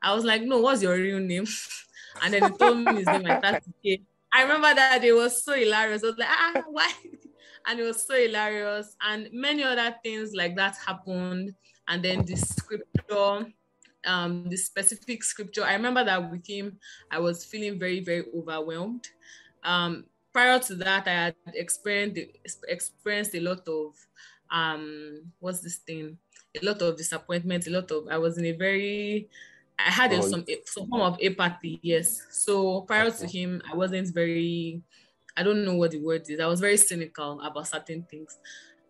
I 0.00 0.14
was 0.14 0.24
like, 0.24 0.42
no, 0.42 0.58
what's 0.58 0.82
your 0.82 0.94
real 0.94 1.18
name? 1.18 1.46
and 2.22 2.32
then 2.32 2.50
he 2.50 2.58
told 2.58 2.78
me 2.78 2.94
his 2.94 3.06
name. 3.06 3.26
I 3.26 3.38
started 3.38 4.00
I 4.36 4.42
remember 4.42 4.74
that 4.74 5.02
it 5.02 5.14
was 5.14 5.42
so 5.42 5.54
hilarious. 5.54 6.04
I 6.04 6.06
was 6.08 6.18
like, 6.18 6.28
ah, 6.30 6.62
why? 6.70 6.92
And 7.66 7.80
it 7.80 7.84
was 7.84 8.06
so 8.06 8.14
hilarious. 8.14 8.94
And 9.00 9.28
many 9.32 9.62
other 9.62 9.94
things 10.02 10.34
like 10.34 10.54
that 10.56 10.76
happened. 10.86 11.54
And 11.88 12.04
then 12.04 12.22
the 12.24 12.36
scripture, 12.36 13.46
um, 14.06 14.48
the 14.48 14.56
specific 14.56 15.22
scripture. 15.24 15.64
I 15.64 15.74
remember 15.74 16.04
that 16.04 16.30
with 16.30 16.46
him, 16.46 16.78
I 17.10 17.18
was 17.18 17.44
feeling 17.44 17.78
very, 17.78 18.00
very 18.00 18.24
overwhelmed. 18.36 19.08
Um, 19.64 20.04
prior 20.32 20.58
to 20.60 20.74
that, 20.76 21.06
I 21.06 21.10
had 21.10 21.34
experienced 21.54 22.18
experienced 22.68 23.34
a 23.34 23.40
lot 23.40 23.66
of 23.68 23.94
um, 24.50 25.22
what's 25.40 25.60
this 25.60 25.76
thing? 25.76 26.18
A 26.60 26.64
lot 26.64 26.80
of 26.82 26.96
disappointment. 26.96 27.66
A 27.66 27.70
lot 27.70 27.90
of 27.90 28.08
I 28.08 28.18
was 28.18 28.38
in 28.38 28.46
a 28.46 28.52
very 28.52 29.28
I 29.78 29.90
had 29.90 30.12
oh, 30.12 30.20
some 30.20 30.44
some 30.64 30.88
form 30.88 31.02
of 31.02 31.18
apathy, 31.22 31.78
yes. 31.82 32.22
So 32.30 32.82
prior 32.82 33.06
okay. 33.06 33.18
to 33.18 33.26
him, 33.26 33.62
I 33.70 33.76
wasn't 33.76 34.12
very, 34.14 34.82
I 35.36 35.42
don't 35.42 35.64
know 35.64 35.74
what 35.74 35.90
the 35.90 36.02
word 36.02 36.28
is. 36.28 36.40
I 36.40 36.46
was 36.46 36.60
very 36.60 36.78
cynical 36.78 37.40
about 37.40 37.68
certain 37.68 38.02
things. 38.10 38.38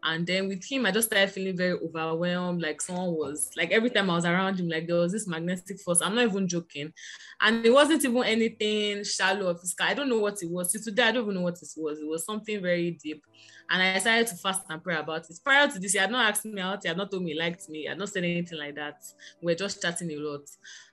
And 0.09 0.25
then 0.25 0.47
with 0.47 0.65
him, 0.65 0.87
I 0.87 0.93
just 0.93 1.09
started 1.09 1.33
feeling 1.33 1.57
very 1.57 1.73
overwhelmed. 1.73 2.63
Like 2.63 2.81
someone 2.81 3.13
was 3.15 3.51
like 3.57 3.73
every 3.73 3.91
time 3.91 4.09
I 4.09 4.15
was 4.15 4.25
around 4.25 4.61
him, 4.61 4.69
like 4.69 4.87
there 4.87 4.95
was 4.95 5.11
this 5.11 5.27
magnetic 5.27 5.81
force. 5.81 6.01
I'm 6.01 6.15
not 6.15 6.27
even 6.27 6.47
joking. 6.47 6.93
And 7.41 7.67
it 7.67 7.73
wasn't 7.73 8.05
even 8.05 8.23
anything 8.23 9.03
shallow 9.03 9.51
or 9.51 9.59
physical. 9.59 9.85
I 9.85 9.95
don't 9.95 10.09
know 10.09 10.21
what 10.21 10.41
it 10.41 10.49
was. 10.49 10.71
See, 10.71 10.79
today 10.79 11.03
I 11.03 11.13
don't 11.13 11.25
even 11.25 11.35
know 11.35 11.41
what 11.41 11.61
it 11.61 11.69
was. 11.77 11.99
It 11.99 12.07
was 12.07 12.25
something 12.25 12.63
very 12.63 12.93
deep. 12.93 13.25
And 13.69 13.83
I 13.83 13.95
decided 13.95 14.29
to 14.29 14.37
fast 14.37 14.63
and 14.71 14.81
pray 14.81 14.95
about 14.95 15.29
it. 15.29 15.41
Prior 15.43 15.67
to 15.67 15.79
this, 15.81 15.95
he 15.95 15.99
had 15.99 16.13
not 16.13 16.31
asked 16.31 16.45
me 16.45 16.61
out, 16.61 16.83
he 16.83 16.89
had 16.89 16.97
not 16.97 17.11
told 17.11 17.25
me 17.25 17.33
he 17.33 17.39
liked 17.39 17.69
me, 17.69 17.81
he 17.81 17.87
had 17.87 17.99
not 17.99 18.09
said 18.09 18.23
anything 18.23 18.61
like 18.61 18.77
that. 18.77 19.03
We 19.43 19.53
are 19.55 19.57
just 19.57 19.83
chatting 19.83 20.13
a 20.13 20.19
lot. 20.19 20.49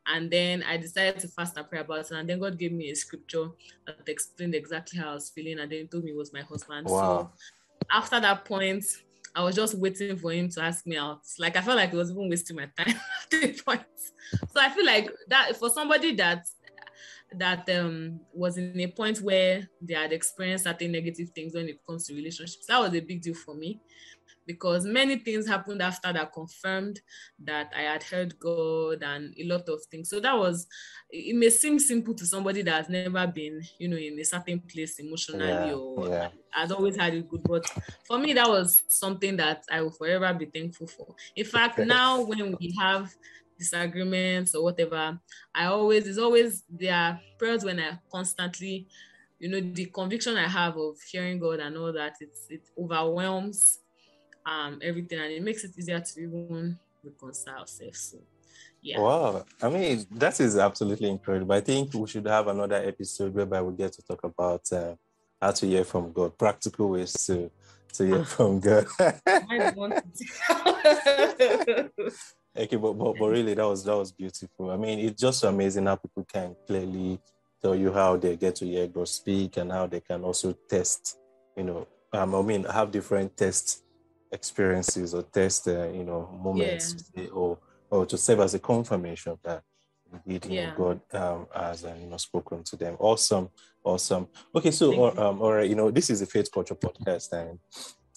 And 0.08 0.32
then 0.32 0.64
I 0.64 0.78
decided 0.78 1.20
to 1.20 1.28
fast 1.28 1.56
and 1.56 1.70
pray 1.70 1.82
about 1.82 2.00
it. 2.00 2.12
And 2.12 2.28
then 2.28 2.40
God 2.40 2.58
gave 2.58 2.72
me 2.72 2.90
a 2.90 2.96
scripture 2.96 3.50
that 3.86 4.10
explained 4.10 4.56
exactly 4.56 5.00
how 5.00 5.12
I 5.12 5.14
was 5.14 5.30
feeling. 5.30 5.60
And 5.60 5.72
then 5.72 5.80
he 5.82 5.86
told 5.86 6.04
me 6.04 6.12
it 6.12 6.18
was 6.18 6.34
my 6.34 6.42
husband. 6.42 6.88
Wow. 6.88 7.32
So 7.32 7.54
after 7.92 8.20
that 8.20 8.46
point, 8.46 8.86
I 9.36 9.44
was 9.44 9.56
just 9.56 9.78
waiting 9.78 10.18
for 10.18 10.32
him 10.32 10.50
to 10.50 10.62
ask 10.62 10.86
me 10.86 10.98
out. 10.98 11.22
Like 11.40 11.58
I 11.58 11.62
felt 11.62 11.78
like 11.78 11.92
it 11.92 11.98
was 11.98 12.12
even 12.12 12.30
wasting 12.30 12.56
my 12.56 12.70
time 12.78 12.96
at 13.24 13.30
the 13.32 13.62
point. 13.66 13.82
So 14.50 14.60
I 14.60 14.70
feel 14.70 14.86
like 14.86 15.10
that 15.28 15.56
for 15.58 15.70
somebody 15.70 16.16
that 16.16 16.46
that 17.36 17.68
um 17.70 18.20
was 18.32 18.58
in 18.58 18.80
a 18.80 18.88
point 18.88 19.20
where 19.20 19.68
they 19.82 19.96
had 19.96 20.14
experienced 20.14 20.66
certain 20.66 20.92
negative 20.92 21.30
things 21.32 21.56
when 21.56 21.68
it 21.68 21.80
comes 21.88 22.06
to 22.08 22.14
relationships, 22.14 22.66
that 22.68 22.80
was 22.80 22.94
a 22.94 23.00
big 23.00 23.22
deal 23.22 23.34
for 23.34 23.56
me 23.56 23.82
because 24.46 24.86
many 24.86 25.18
things 25.18 25.48
happened 25.48 25.82
after 25.82 26.12
that 26.14 26.34
confirmed 26.34 27.00
that 27.44 27.72
I 27.76 27.82
had 27.82 28.04
heard 28.04 28.38
God 28.40 29.04
and 29.04 29.34
a 29.38 29.44
lot 29.46 29.68
of 29.70 29.84
things. 29.90 30.10
So 30.10 30.20
that 30.20 30.38
was, 30.38 30.68
it 31.10 31.36
may 31.36 31.50
seem 31.50 31.80
simple 31.80 32.14
to 32.16 32.26
somebody 32.26 32.62
that 32.64 32.74
has 32.74 32.90
never 32.90 33.26
been, 33.28 33.62
you 33.80 33.88
know, 33.88 33.98
in 33.98 34.20
a 34.20 34.24
certain 34.24 34.60
place 34.60 35.00
emotionally 35.00 35.70
yeah, 35.70 35.74
or 35.74 36.08
yeah. 36.08 36.30
has 36.52 36.72
always 36.72 36.96
had 36.96 37.14
it 37.14 37.30
good. 37.30 37.44
But 37.44 37.66
for 38.06 38.18
me, 38.18 38.34
that 38.34 38.48
was 38.48 38.84
something 38.88 39.38
that 39.38 39.64
I 39.72 39.82
will 39.82 39.92
forever 39.92 40.34
be 40.34 40.46
thankful 40.46 40.88
for. 40.88 41.16
In 41.36 41.46
fact, 41.46 41.80
now 41.80 42.22
when 42.22 42.56
we 42.60 42.76
have 42.80 43.14
disagreements 43.58 44.56
or 44.56 44.64
whatever, 44.64 45.20
I 45.54 45.66
always, 45.66 46.08
it's 46.08 46.18
always 46.18 46.64
there 46.70 46.96
are 46.96 47.20
prayers 47.38 47.64
when 47.64 47.80
I 47.80 48.00
constantly 48.12 48.88
you 49.44 49.50
know 49.50 49.60
the 49.60 49.86
conviction 49.88 50.38
i 50.38 50.48
have 50.48 50.78
of 50.78 50.96
hearing 51.12 51.38
god 51.38 51.60
and 51.60 51.76
all 51.76 51.92
that 51.92 52.16
it's 52.22 52.46
it 52.50 52.62
overwhelms 52.80 53.80
um, 54.46 54.80
everything, 54.82 55.20
and 55.20 55.32
it 55.32 55.42
makes 55.44 55.64
it 55.64 55.72
easier 55.78 56.00
to 56.00 56.22
even 56.22 56.78
reconcile 57.04 57.60
ourselves. 57.60 58.00
So, 58.00 58.18
yeah. 58.82 59.00
Wow, 59.00 59.46
I 59.62 59.70
mean 59.70 60.06
that 60.12 60.40
is 60.40 60.58
absolutely 60.58 61.10
incredible. 61.10 61.54
I 61.54 61.62
think 61.62 61.94
we 61.94 62.08
should 62.08 62.26
have 62.28 62.48
another 62.48 62.76
episode 62.76 63.34
whereby 63.34 63.62
we 63.62 63.76
get 63.76 63.94
to 63.94 64.02
talk 64.02 64.24
about 64.24 64.72
uh, 64.72 64.96
how 65.42 65.52
to 65.52 65.66
hear 65.66 65.84
from 65.84 66.12
God, 66.12 66.38
practical 66.38 66.90
ways 66.90 67.14
to 67.26 67.50
to 67.94 68.06
hear 68.06 68.26
from 68.26 68.60
God. 68.60 68.86
okay, 72.58 72.76
but, 72.76 72.94
but 72.94 73.14
but 73.18 73.28
really 73.28 73.54
that 73.54 73.68
was 73.68 73.84
that 73.86 73.96
was 73.96 74.12
beautiful. 74.12 74.72
I 74.72 74.78
mean, 74.78 75.00
it's 75.00 75.22
just 75.22 75.44
amazing 75.44 75.86
how 75.86 75.96
people 75.96 76.26
can 76.26 76.56
clearly 76.68 77.20
tell 77.62 77.76
you 77.76 77.94
how 77.94 78.18
they 78.18 78.36
get 78.36 78.56
to 78.58 78.66
hear 78.66 78.88
God 78.88 79.08
speak 79.08 79.58
and 79.58 79.72
how 79.72 79.88
they 79.88 80.02
can 80.02 80.24
also 80.24 80.54
test, 80.70 81.18
you 81.56 81.64
know, 81.64 81.88
um, 82.12 82.36
I 82.36 82.42
mean, 82.42 82.66
have 82.66 82.92
different 82.92 83.38
tests 83.38 83.83
experiences 84.34 85.14
or 85.14 85.24
test, 85.24 85.68
uh, 85.68 85.88
you 85.90 86.04
know, 86.04 86.22
moments 86.42 87.12
yeah. 87.16 87.28
or 87.28 87.58
or 87.90 88.06
to 88.06 88.18
serve 88.18 88.40
as 88.40 88.54
a 88.56 88.60
confirmation 88.60 89.38
that 89.44 89.62
indeed, 90.14 90.46
you 90.46 90.56
yeah. 90.56 90.70
know, 90.72 90.76
God 90.78 91.02
um, 91.14 91.48
has, 91.56 91.86
uh, 91.86 91.96
you 92.00 92.08
know, 92.08 92.18
spoken 92.18 92.64
to 92.64 92.76
them. 92.76 92.96
Awesome, 93.00 93.50
awesome. 93.84 94.28
Okay, 94.56 94.72
so 94.72 94.94
or, 94.94 95.20
um, 95.20 95.42
all 95.42 95.54
right, 95.54 95.70
you 95.70 95.76
know, 95.76 95.92
this 95.92 96.10
is 96.10 96.22
a 96.22 96.26
faith 96.26 96.52
culture 96.52 96.76
podcast, 96.76 97.32
and 97.34 97.60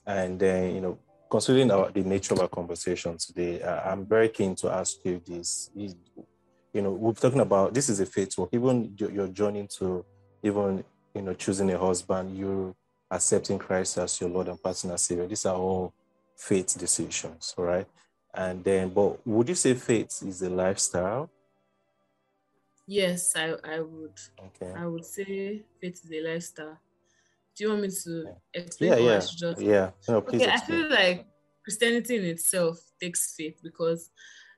and 0.07 0.39
then 0.39 0.71
uh, 0.71 0.75
you 0.75 0.81
know, 0.81 0.99
considering 1.31 1.71
our, 1.71 1.91
the 1.91 2.03
nature 2.03 2.35
of 2.35 2.41
our 2.41 2.49
conversation 2.49 3.17
today, 3.19 3.63
uh, 3.63 3.91
I'm 3.91 4.07
very 4.07 4.29
keen 4.29 4.55
to 4.57 4.71
ask 4.71 4.97
you 5.05 5.21
this. 5.27 5.71
Is, 5.77 5.95
You 6.73 6.83
know, 6.83 6.93
we're 6.93 7.15
talking 7.15 7.41
about 7.41 7.73
this 7.73 7.89
is 7.89 8.01
a 8.01 8.07
faith 8.07 8.37
walk. 8.37 8.51
Even 8.53 8.95
your, 8.99 9.11
your 9.11 9.29
journey 9.29 9.67
to 9.79 10.05
even 10.43 10.85
you 11.15 11.23
know 11.23 11.35
choosing 11.35 11.71
a 11.73 11.79
husband, 11.79 12.37
you 12.37 12.75
accepting 13.11 13.59
Christ 13.59 13.99
as 13.99 14.21
your 14.21 14.31
Lord 14.31 14.49
and 14.49 14.63
personal 14.63 14.99
Savior. 14.99 15.27
These 15.27 15.47
are 15.47 15.57
all 15.57 15.95
faith 16.37 16.79
decisions, 16.79 17.55
right? 17.57 17.87
And 18.35 18.63
then, 18.63 18.91
but 18.91 19.27
would 19.27 19.49
you 19.49 19.55
say 19.55 19.75
faith 19.75 20.23
is 20.23 20.43
a 20.43 20.51
lifestyle? 20.51 21.31
Yes, 22.87 23.35
I, 23.35 23.55
I 23.65 23.81
would. 23.81 24.19
Okay. 24.47 24.73
I 24.79 24.87
would 24.87 25.05
say 25.05 25.63
faith 25.81 26.01
is 26.05 26.13
a 26.13 26.21
lifestyle. 26.21 26.79
Do 27.57 27.65
you 27.65 27.71
want 27.71 27.83
me 27.83 27.89
to 28.05 28.35
explain? 28.53 28.91
Yeah, 28.91 28.99
yeah, 28.99 29.19
just... 29.19 29.61
yeah. 29.61 29.91
No. 30.09 30.17
Okay, 30.19 30.37
explain. 30.37 30.51
I 30.51 30.59
feel 30.59 30.91
like 30.91 31.27
Christianity 31.65 32.17
in 32.17 32.25
itself 32.27 32.79
takes 33.01 33.35
faith 33.35 33.59
because 33.63 34.11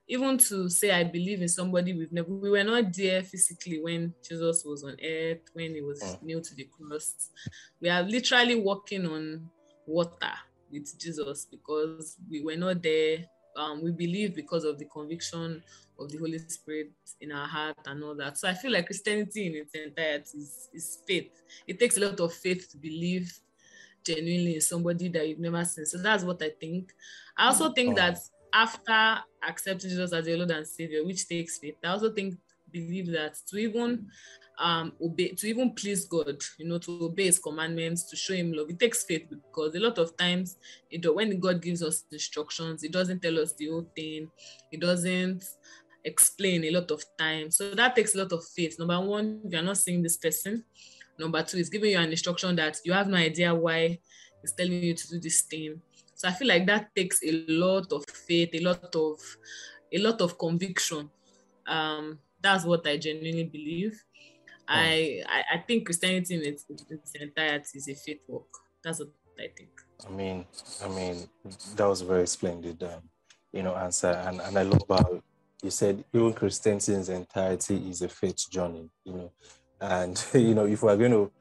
even 0.09 0.37
to 0.37 0.69
say 0.69 0.91
I 0.91 1.05
believe 1.05 1.41
in 1.41 1.47
somebody 1.47 1.93
we've 1.93 2.11
never 2.11 2.27
we 2.27 2.49
were 2.49 2.63
not 2.63 2.93
there 2.93 3.23
physically 3.23 3.81
when 3.81 4.13
Jesus 4.27 4.65
was 4.65 4.83
on 4.83 4.97
earth, 5.03 5.41
when 5.53 5.73
he 5.73 5.81
was 5.81 6.01
mm. 6.01 6.21
nailed 6.23 6.43
to 6.45 6.55
the 6.55 6.65
cross. 6.65 7.29
We 7.79 7.89
are 7.89 8.03
literally 8.03 8.55
walking 8.55 9.05
on 9.05 9.49
water 9.85 10.33
with 10.71 10.97
Jesus 10.99 11.45
because 11.45 12.17
we 12.29 12.43
were 12.43 12.55
not 12.55 12.81
there. 12.81 13.25
Um, 13.55 13.83
we 13.83 13.91
believe 13.91 14.35
because 14.35 14.63
of 14.63 14.77
the 14.77 14.85
conviction 14.85 15.61
of 15.99 16.09
the 16.09 16.17
Holy 16.17 16.39
Spirit 16.39 16.91
in 17.19 17.31
our 17.31 17.47
heart 17.47 17.77
and 17.87 18.03
all 18.03 18.15
that. 18.15 18.37
So 18.37 18.47
I 18.47 18.53
feel 18.53 18.71
like 18.71 18.85
Christianity 18.85 19.47
in 19.47 19.55
its 19.55 19.73
entirety 19.73 20.37
is, 20.37 20.69
is 20.73 20.99
faith. 21.07 21.31
It 21.67 21.79
takes 21.79 21.97
a 21.97 22.01
lot 22.01 22.19
of 22.19 22.33
faith 22.33 22.69
to 22.71 22.77
believe 22.77 23.31
genuinely 24.03 24.55
in 24.55 24.61
somebody 24.61 25.09
that 25.09 25.27
you've 25.27 25.39
never 25.39 25.63
seen. 25.65 25.85
So 25.85 25.97
that's 25.97 26.23
what 26.23 26.41
I 26.41 26.51
think. 26.59 26.93
I 27.37 27.47
also 27.47 27.71
think 27.73 27.95
that 27.95 28.17
after 28.53 29.19
accepting 29.47 29.89
Jesus 29.89 30.13
as 30.13 30.27
your 30.27 30.37
Lord 30.37 30.51
and 30.51 30.65
Savior, 30.65 31.05
which 31.05 31.27
takes 31.27 31.57
faith, 31.57 31.75
I 31.83 31.89
also 31.89 32.11
think 32.11 32.35
believe 32.71 33.11
that 33.11 33.35
to 33.47 33.57
even 33.57 34.07
um 34.59 34.91
obey 35.01 35.29
to 35.29 35.47
even 35.47 35.71
please 35.71 36.05
God, 36.05 36.41
you 36.57 36.67
know, 36.67 36.77
to 36.79 37.05
obey 37.05 37.25
his 37.25 37.39
commandments, 37.39 38.03
to 38.09 38.15
show 38.15 38.33
him 38.33 38.51
love. 38.51 38.69
It 38.69 38.79
takes 38.79 39.03
faith 39.03 39.27
because 39.29 39.73
a 39.75 39.79
lot 39.79 39.97
of 39.97 40.15
times 40.17 40.57
it, 40.91 41.03
when 41.15 41.39
God 41.39 41.61
gives 41.61 41.81
us 41.81 42.03
instructions, 42.11 42.83
it 42.83 42.91
doesn't 42.91 43.21
tell 43.21 43.39
us 43.39 43.53
the 43.53 43.69
whole 43.69 43.89
thing, 43.95 44.29
it 44.71 44.81
doesn't 44.81 45.43
explain 46.03 46.65
a 46.65 46.71
lot 46.71 46.91
of 46.91 47.03
time. 47.17 47.51
So 47.51 47.71
that 47.71 47.95
takes 47.95 48.15
a 48.15 48.19
lot 48.19 48.31
of 48.31 48.43
faith. 48.45 48.77
Number 48.79 48.99
one, 48.99 49.41
you're 49.49 49.61
not 49.61 49.77
seeing 49.77 50.03
this 50.03 50.17
person. 50.17 50.63
Number 51.17 51.43
two, 51.43 51.57
is 51.57 51.69
giving 51.69 51.91
you 51.91 51.97
an 51.97 52.11
instruction 52.11 52.55
that 52.55 52.77
you 52.85 52.93
have 52.93 53.07
no 53.07 53.17
idea 53.17 53.53
why 53.53 53.99
it's 54.43 54.53
telling 54.53 54.83
you 54.83 54.93
to 54.93 55.07
do 55.09 55.19
this 55.19 55.41
thing. 55.41 55.81
So 56.15 56.27
I 56.27 56.31
feel 56.31 56.47
like 56.47 56.65
that 56.67 56.93
takes 56.95 57.21
a 57.23 57.45
lot 57.47 57.91
of 57.91 58.05
faith, 58.09 58.49
a 58.53 58.59
lot 58.59 58.95
of 58.95 59.19
a 59.91 59.97
lot 59.97 60.21
of 60.21 60.37
conviction. 60.37 61.09
Um, 61.67 62.19
that's 62.41 62.65
what 62.65 62.87
I 62.87 62.97
genuinely 62.97 63.45
believe. 63.45 64.01
I, 64.69 65.23
I, 65.53 65.57
think 65.57 65.85
Christianity 65.85 66.35
in 66.35 66.43
its, 66.43 66.63
its 66.69 67.11
entirety 67.15 67.79
is 67.79 67.87
a 67.87 67.95
faith 67.95 68.21
work. 68.27 68.43
That's 68.83 68.99
what 68.99 69.09
I 69.39 69.47
think. 69.57 69.69
I 70.07 70.11
mean, 70.11 70.45
I 70.83 70.87
mean, 70.89 71.27
that 71.75 71.85
was 71.85 72.01
a 72.01 72.05
very 72.05 72.27
splendid, 72.27 72.83
um, 72.83 73.01
you 73.51 73.63
know, 73.63 73.75
answer, 73.75 74.11
and 74.27 74.39
and 74.39 74.57
I 74.57 74.61
love 74.61 74.83
how 74.87 75.21
you 75.63 75.71
said 75.71 76.03
even 76.13 76.33
Christianity 76.33 76.93
in 76.93 76.99
its 76.99 77.09
entirety 77.09 77.89
is 77.89 78.01
a 78.03 78.09
faith 78.09 78.49
journey, 78.49 78.89
you 79.03 79.13
know, 79.13 79.31
and 79.81 80.23
you 80.33 80.53
know 80.53 80.65
if 80.65 80.83
we're 80.83 80.95
going 80.95 81.11
to, 81.11 81.31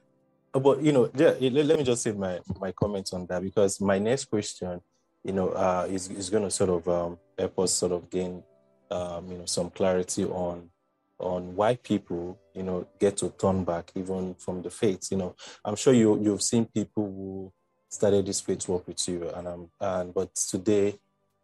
but 0.59 0.83
you 0.83 0.93
know, 0.93 1.11
yeah, 1.15 1.35
let, 1.41 1.67
let 1.67 1.79
me 1.79 1.85
just 1.85 2.03
say 2.03 2.13
my 2.13 2.41
my 2.59 2.73
comments 2.73 3.13
on 3.13 3.27
that 3.27 3.43
because 3.43 3.79
my 3.81 3.99
next 3.99 4.25
question, 4.25 4.81
you 5.23 5.33
know, 5.33 5.51
uh, 5.51 5.87
is 5.91 6.09
is 6.09 6.31
going 6.31 6.45
to 6.45 6.51
sort 6.51 6.71
of 6.71 6.89
um, 6.89 7.19
help 7.39 7.59
us 7.59 7.75
sort 7.75 7.93
of 7.93 8.09
gain, 8.09 8.43
um, 8.91 9.31
you 9.31 9.39
know, 9.39 9.47
some 9.47 9.69
clarity 9.69 10.25
on 10.25 10.71
on 11.19 11.57
why 11.57 11.77
people, 11.77 12.39
you 12.55 12.63
know, 12.63 12.87
get 12.99 13.17
to 13.19 13.31
turn 13.31 13.65
back 13.65 13.91
even 13.95 14.35
from 14.35 14.63
the 14.63 14.71
faith. 14.71 15.09
You 15.11 15.19
know, 15.19 15.37
I'm 15.65 15.77
sure 15.77 15.93
you 15.93 16.21
you've 16.21 16.43
seen 16.43 16.67
people 16.67 17.05
who 17.05 17.53
started 17.89 18.27
this 18.27 18.41
faith 18.41 18.69
work 18.69 18.87
with 18.87 19.07
you, 19.09 19.29
and 19.31 19.49
um, 19.49 19.71
and 19.81 20.15
but 20.15 20.35
today, 20.35 20.99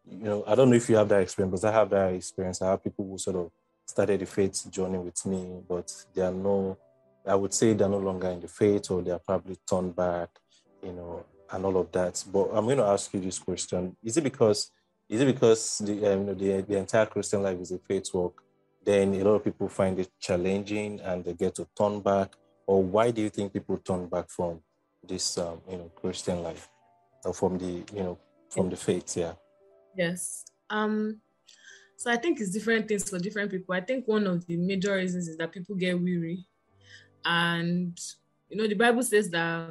you 0.09 0.25
know, 0.25 0.45
I 0.47 0.55
don't 0.55 0.71
know 0.71 0.77
if 0.77 0.89
you 0.89 0.97
have 0.97 1.09
that 1.09 1.23
experience, 1.23 1.61
but 1.61 1.69
I 1.69 1.73
have 1.73 1.91
that 1.91 2.15
experience. 2.15 2.63
I 2.63 2.71
have 2.71 2.85
people 2.85 3.07
who 3.07 3.19
sort 3.19 3.37
of 3.37 3.51
started 3.87 4.21
the 4.21 4.27
faith 4.27 4.71
journey 4.71 4.99
with 4.99 5.25
me, 5.27 5.61
but 5.69 5.93
they 6.15 6.23
are 6.23 6.33
no, 6.33 6.77
I 7.27 7.35
would 7.35 7.55
say 7.55 7.73
they're 7.73 7.89
no 7.89 7.99
longer 7.99 8.29
in 8.31 8.41
the 8.41 8.49
faith, 8.49 8.91
or 8.91 9.03
they 9.03 9.11
are 9.11 9.19
probably 9.19 9.57
turned 9.69 9.97
back, 9.97 10.29
you 10.83 10.93
know, 10.93 11.25
and 11.51 11.65
all 11.65 11.77
of 11.79 11.91
that. 11.93 12.23
But 12.33 12.51
I'm 12.53 12.65
going 12.67 12.79
to 12.79 12.85
ask 12.85 13.13
you 13.13 13.21
this 13.21 13.39
question: 13.39 13.97
Is 14.05 14.17
it 14.17 14.25
because 14.25 14.71
is 15.09 15.21
it 15.21 15.27
because 15.27 15.79
the 15.79 16.13
um, 16.13 16.27
the, 16.27 16.65
the 16.67 16.79
entire 16.79 17.07
Christian 17.07 17.43
life 17.43 17.59
is 17.61 17.73
a 17.73 17.79
faith 17.79 18.09
walk? 18.15 18.44
Then 18.85 19.15
a 19.15 19.25
lot 19.25 19.35
of 19.37 19.45
people 19.45 19.69
find 19.69 19.99
it 19.99 20.11
challenging 20.21 21.01
and 21.01 21.25
they 21.25 21.35
get 21.35 21.55
to 21.57 21.67
turn 21.77 22.01
back? 22.01 22.35
Or 22.67 22.83
why 22.83 23.11
do 23.11 23.23
you 23.23 23.31
think 23.31 23.53
people 23.53 23.77
turn 23.79 24.07
back 24.07 24.31
from 24.31 24.61
this, 25.07 25.39
um, 25.39 25.61
you 25.71 25.77
know, 25.77 25.91
Christian 25.95 26.43
life 26.43 26.69
or 27.25 27.35
from 27.35 27.59
the, 27.59 27.85
you 27.95 28.03
know, 28.03 28.19
from 28.51 28.71
the 28.71 28.77
faith? 28.77 29.17
Yeah. 29.17 29.35
Yes. 29.97 30.45
Um. 30.71 31.21
So 31.97 32.11
I 32.11 32.17
think 32.17 32.41
it's 32.41 32.51
different 32.51 32.89
things 32.89 33.09
for 33.09 33.19
different 33.19 33.51
people. 33.51 33.75
I 33.75 33.81
think 33.81 34.07
one 34.07 34.27
of 34.27 34.47
the 34.47 34.57
major 34.57 34.97
reasons 34.97 35.29
is 35.29 35.37
that 35.37 35.53
people 35.53 35.77
get 35.77 35.99
weary, 35.99 36.45
and 37.25 37.99
you 38.49 38.57
know 38.57 38.67
the 38.67 38.75
Bible 38.75 39.03
says 39.03 39.31
that 39.31 39.71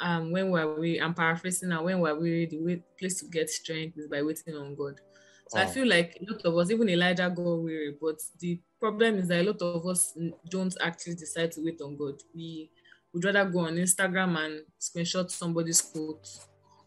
um, 0.00 0.30
when 0.30 0.50
we're 0.50 0.74
weary, 0.74 1.00
I'm 1.00 1.14
paraphrasing 1.14 1.70
now. 1.70 1.84
When 1.84 2.00
we're 2.00 2.18
weary, 2.18 2.46
the 2.46 2.60
way, 2.60 2.82
place 2.98 3.20
to 3.20 3.26
get 3.26 3.48
strength 3.48 3.98
is 3.98 4.08
by 4.08 4.22
waiting 4.22 4.56
on 4.56 4.74
God. 4.74 5.00
So 5.48 5.58
oh. 5.58 5.62
I 5.62 5.66
feel 5.66 5.86
like 5.86 6.18
a 6.20 6.32
lot 6.32 6.44
of 6.44 6.56
us, 6.56 6.70
even 6.70 6.88
Elijah 6.88 7.32
got 7.34 7.42
weary, 7.42 7.96
but 8.00 8.16
the 8.38 8.60
problem 8.80 9.18
is 9.18 9.28
that 9.28 9.42
a 9.42 9.50
lot 9.50 9.62
of 9.62 9.86
us 9.86 10.16
don't 10.48 10.74
actually 10.80 11.14
decide 11.14 11.52
to 11.52 11.64
wait 11.64 11.80
on 11.80 11.96
God. 11.96 12.14
We 12.34 12.70
would 13.12 13.24
rather 13.24 13.44
go 13.44 13.60
on 13.60 13.76
Instagram 13.76 14.38
and 14.38 14.62
screenshot 14.80 15.30
somebody's 15.30 15.80
quote 15.80 16.28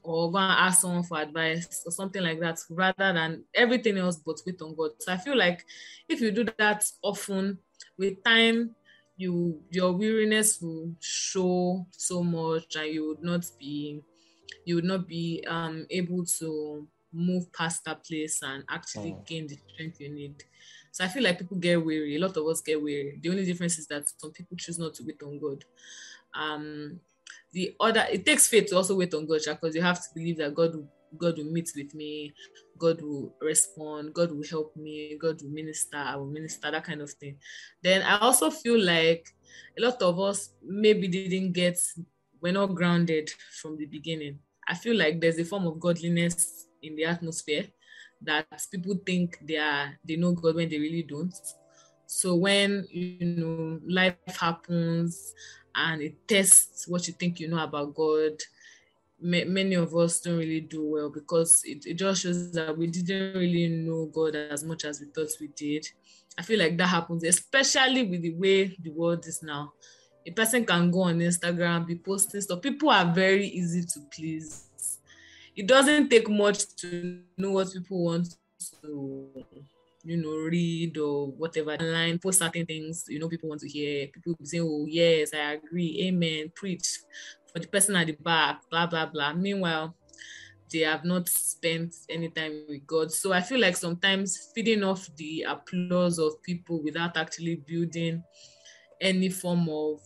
or 0.03 0.31
go 0.31 0.37
and 0.37 0.51
ask 0.51 0.81
someone 0.81 1.03
for 1.03 1.19
advice 1.19 1.83
or 1.85 1.91
something 1.91 2.23
like 2.23 2.39
that 2.39 2.59
rather 2.69 3.13
than 3.13 3.43
everything 3.53 3.97
else 3.97 4.17
but 4.17 4.41
wait 4.45 4.61
on 4.61 4.75
God. 4.75 4.91
So 4.99 5.11
I 5.11 5.17
feel 5.17 5.37
like 5.37 5.65
if 6.09 6.21
you 6.21 6.31
do 6.31 6.45
that 6.57 6.89
often, 7.03 7.59
with 7.97 8.23
time, 8.23 8.75
you 9.17 9.59
your 9.71 9.93
weariness 9.93 10.61
will 10.61 10.93
show 10.99 11.85
so 11.91 12.23
much 12.23 12.75
and 12.75 12.93
you 12.93 13.07
would 13.07 13.23
not 13.23 13.45
be 13.59 14.01
you 14.65 14.75
would 14.75 14.85
not 14.85 15.07
be 15.07 15.43
um 15.47 15.87
able 15.89 16.23
to 16.23 16.87
move 17.17 17.51
past 17.53 17.83
that 17.85 18.05
place 18.05 18.41
and 18.43 18.63
actually 18.69 19.15
oh. 19.17 19.23
gain 19.25 19.47
the 19.47 19.57
strength 19.73 19.99
you 19.99 20.09
need. 20.09 20.43
So 20.91 21.03
I 21.03 21.07
feel 21.07 21.23
like 21.23 21.39
people 21.39 21.57
get 21.57 21.83
weary. 21.83 22.15
A 22.15 22.19
lot 22.19 22.37
of 22.37 22.45
us 22.47 22.61
get 22.61 22.81
weary. 22.81 23.19
The 23.21 23.29
only 23.29 23.45
difference 23.45 23.77
is 23.77 23.87
that 23.87 24.07
some 24.17 24.31
people 24.31 24.57
choose 24.57 24.79
not 24.79 24.93
to 24.95 25.03
wait 25.03 25.21
on 25.23 25.39
God. 25.39 25.65
Um, 26.33 26.99
the 27.53 27.75
other 27.79 28.05
it 28.11 28.25
takes 28.25 28.47
faith 28.47 28.67
to 28.67 28.75
also 28.77 28.95
wait 28.95 29.13
on 29.13 29.25
God 29.25 29.41
because 29.45 29.75
you 29.75 29.81
have 29.81 30.01
to 30.01 30.13
believe 30.13 30.37
that 30.37 30.53
God 30.53 30.75
will 30.75 30.87
God 31.17 31.37
will 31.37 31.45
meet 31.45 31.71
with 31.75 31.93
me, 31.95 32.33
God 32.77 33.01
will 33.01 33.33
respond, 33.41 34.13
God 34.13 34.31
will 34.31 34.43
help 34.49 34.75
me, 34.75 35.17
God 35.19 35.41
will 35.41 35.49
minister, 35.49 35.97
I 35.97 36.15
will 36.15 36.27
minister, 36.27 36.69
that 36.69 36.83
kind 36.83 37.01
of 37.01 37.11
thing. 37.11 37.37
Then 37.81 38.01
I 38.01 38.19
also 38.19 38.49
feel 38.49 38.79
like 38.83 39.33
a 39.77 39.81
lot 39.81 40.01
of 40.01 40.19
us 40.19 40.49
maybe 40.65 41.07
didn't 41.07 41.53
get, 41.53 41.79
we're 42.41 42.53
not 42.53 42.75
grounded 42.75 43.31
from 43.61 43.77
the 43.77 43.85
beginning. 43.85 44.39
I 44.67 44.75
feel 44.75 44.97
like 44.97 45.21
there's 45.21 45.39
a 45.39 45.45
form 45.45 45.65
of 45.65 45.79
godliness 45.79 46.67
in 46.81 46.95
the 46.95 47.05
atmosphere 47.05 47.65
that 48.21 48.45
people 48.71 48.99
think 49.05 49.37
they 49.41 49.57
are 49.57 49.97
they 50.03 50.15
know 50.15 50.33
God 50.33 50.55
when 50.55 50.69
they 50.69 50.79
really 50.79 51.03
don't. 51.03 51.33
So 52.05 52.35
when 52.35 52.87
you 52.89 53.17
know 53.21 53.79
life 53.87 54.15
happens 54.39 55.33
and 55.75 56.01
it 56.01 56.27
tests 56.27 56.87
what 56.87 57.07
you 57.07 57.13
think 57.13 57.39
you 57.39 57.47
know 57.47 57.63
about 57.63 57.93
God, 57.93 58.33
many 59.19 59.75
of 59.75 59.95
us 59.95 60.19
don't 60.19 60.37
really 60.37 60.61
do 60.61 60.85
well 60.85 61.09
because 61.09 61.61
it, 61.65 61.85
it 61.85 61.95
just 61.95 62.23
shows 62.23 62.51
that 62.53 62.77
we 62.77 62.87
didn't 62.87 63.37
really 63.37 63.67
know 63.67 64.05
God 64.05 64.35
as 64.35 64.63
much 64.63 64.85
as 64.85 64.99
we 64.99 65.07
thought 65.07 65.29
we 65.39 65.47
did. 65.47 65.87
I 66.37 66.43
feel 66.43 66.59
like 66.59 66.77
that 66.77 66.87
happens, 66.87 67.23
especially 67.23 68.03
with 68.03 68.21
the 68.21 68.33
way 68.35 68.75
the 68.79 68.91
world 68.91 69.25
is 69.27 69.41
now. 69.41 69.73
A 70.25 70.31
person 70.31 70.65
can 70.65 70.91
go 70.91 71.03
on 71.03 71.19
Instagram, 71.19 71.87
be 71.87 71.95
posting 71.95 72.41
stuff. 72.41 72.61
People 72.61 72.89
are 72.89 73.05
very 73.05 73.47
easy 73.47 73.81
to 73.81 73.99
please 74.11 74.66
it 75.57 75.65
doesn't 75.65 76.07
take 76.09 76.29
much 76.29 76.75
to 76.75 77.19
know 77.35 77.51
what 77.51 77.73
people 77.73 78.05
want 78.05 78.27
to 78.83 79.31
you 80.03 80.17
know 80.17 80.35
read 80.35 80.95
or 80.99 81.31
whatever. 81.31 81.71
Online 81.73 82.19
post 82.19 82.39
certain 82.39 82.65
things 82.65 83.05
you 83.09 83.19
know 83.19 83.27
people 83.27 83.49
want 83.49 83.61
to 83.61 83.67
hear. 83.67 84.07
People 84.07 84.35
say 84.43 84.59
oh 84.61 84.85
yes 84.87 85.33
i 85.33 85.53
agree. 85.53 86.05
Amen. 86.07 86.51
Preach 86.53 86.99
for 87.51 87.59
the 87.59 87.67
person 87.67 87.95
at 87.95 88.05
the 88.05 88.13
back 88.13 88.61
blah 88.69 88.85
blah 88.85 89.07
blah. 89.07 89.33
Meanwhile 89.33 89.95
they 90.71 90.79
have 90.79 91.03
not 91.03 91.27
spent 91.27 91.95
any 92.07 92.29
time 92.29 92.65
with 92.69 92.85
god. 92.85 93.11
So 93.11 93.33
i 93.33 93.41
feel 93.41 93.59
like 93.59 93.75
sometimes 93.75 94.51
feeding 94.53 94.83
off 94.83 95.09
the 95.15 95.43
applause 95.49 96.19
of 96.19 96.41
people 96.43 96.83
without 96.83 97.17
actually 97.17 97.55
building 97.55 98.23
any 99.01 99.29
form 99.29 99.67
of 99.69 100.01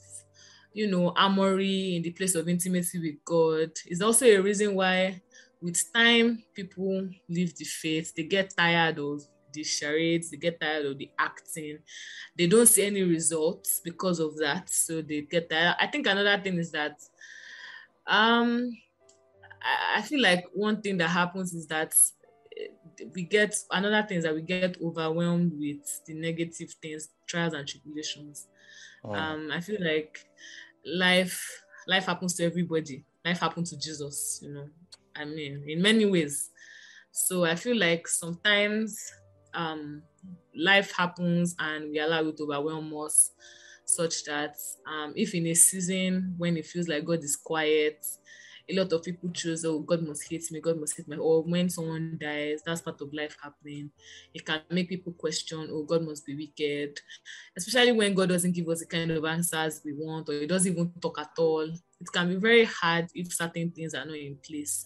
you 0.74 0.88
know 0.90 1.12
armory 1.18 1.98
in 1.98 2.02
the 2.02 2.12
place 2.12 2.36
of 2.36 2.48
intimacy 2.48 2.98
with 3.00 3.26
god 3.26 3.70
is 3.88 4.02
also 4.02 4.26
a 4.26 4.38
reason 4.38 4.74
why 4.76 5.22
with 5.62 5.94
time, 5.94 6.44
people 6.54 7.08
leave 7.30 7.56
the 7.56 7.66
faith. 7.66 8.14
They 8.16 8.24
get 8.24 8.56
tired 8.56 9.00
of 9.00 9.22
the 9.54 9.64
charades, 9.64 10.32
they 10.32 10.38
get 10.38 10.60
tired 10.60 10.86
of 10.86 10.98
the 10.98 11.12
acting. 11.20 11.80
They 12.38 12.48
don't 12.48 12.68
see 12.68 12.86
any 12.86 13.04
results 13.04 13.82
because 13.84 14.20
of 14.20 14.38
that. 14.38 14.70
So 14.70 15.02
they 15.02 15.22
get 15.22 15.50
tired. 15.50 15.76
I 15.80 15.88
think 15.88 16.08
another 16.08 16.42
thing 16.42 16.58
is 16.58 16.72
that 16.72 17.00
um 18.08 18.72
I 19.96 20.02
feel 20.02 20.22
like 20.22 20.46
one 20.54 20.82
thing 20.82 20.98
that 20.98 21.10
happens 21.10 21.54
is 21.54 21.68
that 21.68 21.94
eh, 22.58 23.06
we 23.14 23.24
get 23.24 23.56
another 23.70 24.06
thing 24.08 24.18
is 24.18 24.24
that 24.24 24.34
we 24.34 24.42
get 24.42 24.78
overwhelmed 24.82 25.54
with 25.54 26.02
the 26.06 26.14
negative 26.16 26.72
things, 26.82 27.10
trials 27.28 27.54
and 27.54 27.68
tribulations. 27.68 28.48
Oh. 29.04 29.14
Um, 29.14 29.52
I 29.52 29.62
feel 29.62 29.78
like 29.80 30.26
life 30.86 31.64
life 31.88 32.06
happens 32.06 32.36
to 32.36 32.46
everybody. 32.46 33.06
Life 33.24 33.40
happened 33.40 33.68
to 33.68 33.78
Jesus, 33.78 34.40
you 34.42 34.54
know. 34.54 34.68
I 35.16 35.26
mean, 35.26 35.64
in 35.68 35.82
many 35.82 36.06
ways. 36.06 36.50
So 37.12 37.46
I 37.46 37.56
feel 37.56 37.78
like 37.78 38.08
sometimes 38.08 39.12
um, 39.54 40.04
life 40.56 40.94
happens 40.96 41.56
and 41.60 41.92
we 41.92 42.00
allow 42.00 42.22
it 42.24 42.38
to 42.38 42.44
overwhelm 42.44 42.96
us, 42.98 43.32
such 43.86 44.24
that 44.26 44.56
um, 44.88 45.14
if 45.16 45.34
in 45.34 45.48
a 45.48 45.54
season 45.54 46.36
when 46.38 46.58
it 46.58 46.66
feels 46.66 46.88
like 46.88 47.06
God 47.06 47.24
is 47.24 47.36
quiet, 47.36 48.06
a 48.70 48.76
lot 48.76 48.92
of 48.94 49.04
people 49.04 49.30
choose, 49.30 49.66
oh, 49.66 49.80
God 49.80 50.08
must 50.08 50.30
hate 50.30 50.52
me, 50.52 50.60
God 50.60 50.80
must 50.80 50.96
hate 50.98 51.08
me. 51.08 51.18
Or 51.18 51.44
when 51.44 51.70
someone 51.70 52.18
dies, 52.20 52.62
that's 52.66 52.82
part 52.82 53.02
of 53.02 53.14
life 53.14 53.38
happening. 53.42 53.92
It 54.34 54.46
can 54.46 54.62
make 54.70 54.90
people 54.90 55.14
question, 55.14 55.70
oh, 55.72 55.84
God 55.84 56.04
must 56.04 56.26
be 56.26 56.36
wicked. 56.36 57.00
Especially 57.56 57.92
when 57.92 58.14
God 58.14 58.30
doesn't 58.30 58.54
give 58.54 58.70
us 58.70 58.80
the 58.80 58.86
kind 58.86 59.12
of 59.12 59.26
answers 59.26 59.82
we 59.84 59.94
want, 59.94 60.30
or 60.30 60.34
He 60.34 60.48
doesn't 60.48 60.72
even 60.72 60.92
talk 61.02 61.20
at 61.20 61.32
all. 61.38 61.64
It 61.64 62.12
can 62.12 62.30
be 62.30 62.36
very 62.36 62.66
hard 62.66 63.08
if 63.14 63.34
certain 63.34 63.72
things 63.72 63.94
are 63.94 64.06
not 64.06 64.16
in 64.16 64.38
place 64.38 64.86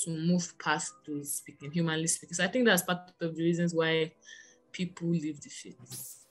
to 0.00 0.10
move 0.10 0.56
past 0.58 0.94
those 1.06 1.34
speaking, 1.34 1.70
humanly 1.72 2.06
speaking. 2.06 2.34
So 2.34 2.44
I 2.44 2.48
think 2.48 2.66
that's 2.66 2.82
part 2.82 3.10
of 3.20 3.36
the 3.36 3.42
reasons 3.42 3.74
why 3.74 4.12
people 4.72 5.08
leave 5.08 5.40
the 5.40 5.50
faith. 5.50 6.24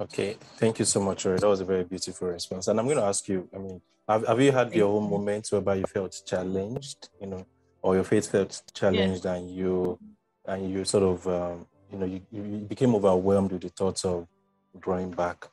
Okay, 0.00 0.36
thank 0.56 0.78
you 0.78 0.84
so 0.84 1.00
much, 1.00 1.24
Rory. 1.24 1.38
That 1.38 1.48
was 1.48 1.60
a 1.60 1.64
very 1.64 1.84
beautiful 1.84 2.28
response. 2.28 2.68
And 2.68 2.78
I'm 2.78 2.86
going 2.86 2.98
to 2.98 3.04
ask 3.04 3.28
you, 3.28 3.48
I 3.54 3.58
mean, 3.58 3.80
have, 4.08 4.26
have 4.26 4.40
you 4.40 4.52
had 4.52 4.74
your 4.74 4.88
own 4.88 5.10
moments 5.10 5.52
whereby 5.52 5.76
you 5.76 5.84
felt 5.84 6.20
challenged, 6.26 7.10
you 7.20 7.26
know, 7.26 7.46
or 7.82 7.94
your 7.94 8.04
faith 8.04 8.30
felt 8.30 8.62
challenged 8.72 9.24
yeah. 9.24 9.34
and 9.34 9.50
you 9.50 9.98
and 10.46 10.70
you 10.70 10.84
sort 10.84 11.04
of 11.04 11.26
um, 11.28 11.66
you 11.92 11.98
know 11.98 12.06
you, 12.06 12.20
you 12.32 12.42
became 12.68 12.94
overwhelmed 12.94 13.52
with 13.52 13.62
the 13.62 13.68
thoughts 13.68 14.04
of 14.04 14.26
drawing 14.80 15.10
back? 15.10 15.48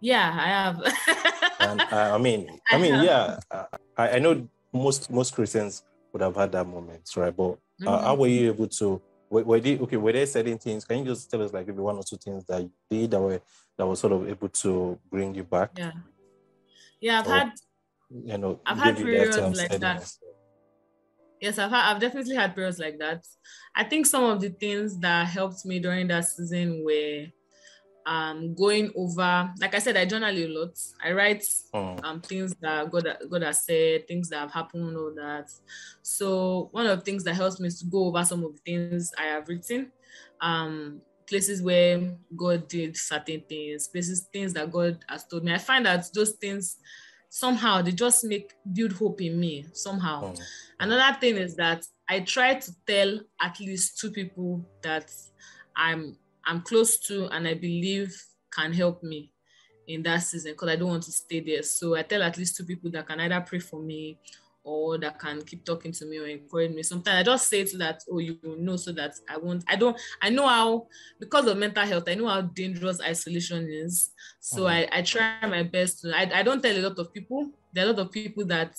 Yeah, 0.00 0.30
I 0.32 0.48
have. 0.48 1.54
and 1.60 1.80
uh, 1.80 2.14
I 2.14 2.18
mean, 2.18 2.48
I, 2.70 2.76
I 2.76 2.78
mean, 2.78 2.94
have. 2.94 3.04
yeah, 3.04 3.64
I, 3.96 4.10
I 4.10 4.18
know 4.18 4.46
most 4.72 5.10
most 5.10 5.34
Christians 5.34 5.82
would 6.12 6.22
have 6.22 6.36
had 6.36 6.52
that 6.52 6.66
moment, 6.66 7.08
right? 7.16 7.34
But 7.34 7.52
uh, 7.52 7.54
mm-hmm. 7.80 8.04
how 8.04 8.14
were 8.14 8.28
you 8.28 8.48
able 8.52 8.68
to? 8.68 9.00
Were, 9.30 9.44
were 9.44 9.60
they 9.60 9.78
okay? 9.78 9.96
Were 9.96 10.12
there 10.12 10.26
certain 10.26 10.58
things? 10.58 10.84
Can 10.84 10.98
you 10.98 11.04
just 11.06 11.30
tell 11.30 11.42
us 11.42 11.52
like 11.52 11.66
maybe 11.66 11.80
one 11.80 11.96
or 11.96 12.02
two 12.02 12.16
things 12.16 12.44
that 12.44 12.62
you 12.62 12.70
did 12.90 13.10
that 13.12 13.20
were 13.20 13.40
that 13.76 13.86
was 13.86 14.00
sort 14.00 14.12
of 14.12 14.28
able 14.28 14.48
to 14.48 14.98
bring 15.10 15.34
you 15.34 15.44
back? 15.44 15.70
Yeah. 15.76 15.92
Yeah, 17.00 17.20
I've 17.20 17.26
or, 17.26 17.30
had 17.30 17.52
you 18.10 18.38
know 18.38 18.60
I've 18.66 18.78
had 18.78 18.96
periods 18.96 19.36
that 19.36 19.56
like 19.56 19.80
that. 19.80 20.12
Yes, 21.40 21.58
I've 21.58 21.70
had, 21.70 21.90
I've 21.92 22.00
definitely 22.00 22.34
had 22.34 22.54
periods 22.54 22.80
like 22.80 22.98
that. 22.98 23.24
I 23.74 23.84
think 23.84 24.06
some 24.06 24.24
of 24.24 24.40
the 24.40 24.48
things 24.48 24.98
that 24.98 25.28
helped 25.28 25.64
me 25.64 25.78
during 25.78 26.08
that 26.08 26.24
season 26.24 26.84
were 26.84 27.26
um 28.06 28.54
going 28.54 28.90
over 28.96 29.52
like 29.60 29.74
I 29.74 29.78
said, 29.78 29.96
I 29.96 30.06
journal 30.06 30.34
a 30.34 30.46
lot. 30.48 30.78
I 31.04 31.12
write 31.12 31.44
oh. 31.74 31.96
um 32.02 32.20
things 32.20 32.54
that 32.60 32.90
God 32.90 33.06
God 33.30 33.42
has 33.42 33.64
said, 33.64 34.08
things 34.08 34.30
that 34.30 34.40
have 34.40 34.52
happened, 34.52 34.96
all 34.96 35.14
that. 35.14 35.50
So 36.02 36.68
one 36.72 36.86
of 36.86 36.98
the 36.98 37.04
things 37.04 37.22
that 37.24 37.34
helps 37.34 37.60
me 37.60 37.68
is 37.68 37.78
to 37.80 37.86
go 37.86 38.06
over 38.06 38.24
some 38.24 38.42
of 38.44 38.54
the 38.54 38.60
things 38.64 39.12
I 39.18 39.26
have 39.26 39.48
written. 39.48 39.92
Um 40.40 41.02
places 41.28 41.62
where 41.62 42.16
God 42.36 42.68
did 42.68 42.96
certain 42.96 43.42
things, 43.48 43.88
places 43.88 44.26
things 44.32 44.52
that 44.54 44.72
God 44.72 44.98
has 45.08 45.24
told 45.26 45.44
me. 45.44 45.52
I 45.52 45.58
find 45.58 45.86
that 45.86 46.06
those 46.14 46.32
things 46.32 46.78
somehow 47.28 47.82
they 47.82 47.92
just 47.92 48.24
make 48.24 48.54
build 48.72 48.92
hope 48.92 49.20
in 49.20 49.38
me 49.38 49.66
somehow. 49.72 50.32
Oh. 50.34 50.42
Another 50.80 51.18
thing 51.18 51.36
is 51.36 51.54
that 51.56 51.86
I 52.08 52.20
try 52.20 52.54
to 52.54 52.72
tell 52.86 53.20
at 53.40 53.60
least 53.60 53.98
two 53.98 54.10
people 54.10 54.64
that 54.82 55.12
I'm 55.76 56.16
I'm 56.46 56.62
close 56.62 56.98
to 57.00 57.26
and 57.26 57.46
I 57.46 57.54
believe 57.54 58.16
can 58.50 58.72
help 58.72 59.02
me 59.02 59.30
in 59.86 60.02
that 60.02 60.18
season 60.18 60.52
because 60.52 60.70
I 60.70 60.76
don't 60.76 60.88
want 60.88 61.02
to 61.04 61.12
stay 61.12 61.40
there. 61.40 61.62
So 61.62 61.94
I 61.94 62.02
tell 62.02 62.22
at 62.22 62.38
least 62.38 62.56
two 62.56 62.64
people 62.64 62.90
that 62.92 63.06
can 63.06 63.20
either 63.20 63.40
pray 63.46 63.58
for 63.58 63.80
me 63.80 64.18
or 64.64 64.98
that 64.98 65.18
can 65.18 65.42
keep 65.42 65.64
talking 65.64 65.92
to 65.92 66.04
me 66.06 66.18
or 66.18 66.26
encourage 66.26 66.72
me. 66.72 66.82
Sometimes 66.82 67.20
I 67.20 67.22
just 67.22 67.48
say 67.48 67.64
to 67.64 67.78
that, 67.78 68.02
oh, 68.10 68.18
you 68.18 68.38
know, 68.44 68.76
so 68.76 68.92
that 68.92 69.14
I 69.28 69.36
won't, 69.38 69.64
I 69.66 69.76
don't, 69.76 69.98
I 70.20 70.28
know 70.28 70.46
how, 70.46 70.86
because 71.18 71.46
of 71.46 71.56
mental 71.56 71.86
health, 71.86 72.04
I 72.06 72.14
know 72.14 72.28
how 72.28 72.42
dangerous 72.42 73.00
isolation 73.00 73.68
is. 73.70 74.10
So 74.40 74.66
uh-huh. 74.66 74.86
I, 74.92 74.98
I 74.98 75.02
try 75.02 75.46
my 75.46 75.62
best 75.62 76.02
to, 76.02 76.14
I, 76.14 76.40
I 76.40 76.42
don't 76.42 76.62
tell 76.62 76.76
a 76.76 76.82
lot 76.82 76.98
of 76.98 77.12
people. 77.12 77.50
There 77.72 77.86
are 77.86 77.88
a 77.88 77.92
lot 77.92 78.00
of 78.00 78.12
people 78.12 78.44
that, 78.46 78.76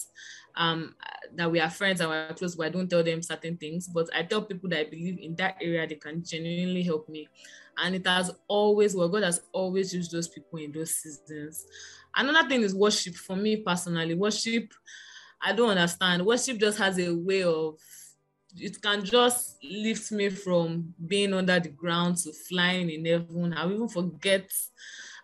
um, 0.56 0.96
that 1.36 1.52
we 1.52 1.60
are 1.60 1.70
friends 1.70 2.02
and 2.02 2.10
we're 2.10 2.34
close, 2.34 2.56
but 2.56 2.68
I 2.68 2.70
don't 2.70 2.90
tell 2.90 3.04
them 3.04 3.22
certain 3.22 3.58
things. 3.58 3.88
But 3.88 4.10
I 4.16 4.24
tell 4.24 4.42
people 4.42 4.70
that 4.70 4.80
I 4.80 4.90
believe 4.90 5.20
in 5.20 5.36
that 5.38 5.58
area, 5.62 5.88
they 5.88 5.96
can 5.96 6.24
genuinely 6.24 6.84
help 6.84 7.08
me. 7.10 7.28
And 7.78 7.96
it 7.96 8.06
has 8.06 8.30
always, 8.48 8.96
well, 8.96 9.10
God 9.10 9.24
has 9.24 9.42
always 9.54 9.94
used 9.94 10.12
those 10.12 10.28
people 10.28 10.60
in 10.60 10.72
those 10.72 10.92
seasons. 10.92 11.66
Another 12.16 12.48
thing 12.50 12.62
is 12.62 12.76
worship 12.76 13.16
for 13.16 13.36
me 13.36 13.58
personally. 13.58 14.16
Worship, 14.16 14.74
I 15.42 15.54
don't 15.54 15.70
understand. 15.70 16.26
Worship 16.26 16.58
just 16.58 16.78
has 16.80 17.00
a 17.00 17.14
way 17.14 17.44
of 17.44 17.76
it 18.56 18.82
can 18.82 19.06
just 19.06 19.58
lift 19.64 20.12
me 20.12 20.30
from 20.30 20.94
being 21.06 21.34
under 21.34 21.60
the 21.60 21.70
ground 21.70 22.18
to 22.18 22.34
flying 22.34 22.90
in 22.90 23.06
heaven. 23.06 23.54
I'll 23.56 23.72
even 23.72 23.88
forget 23.88 24.52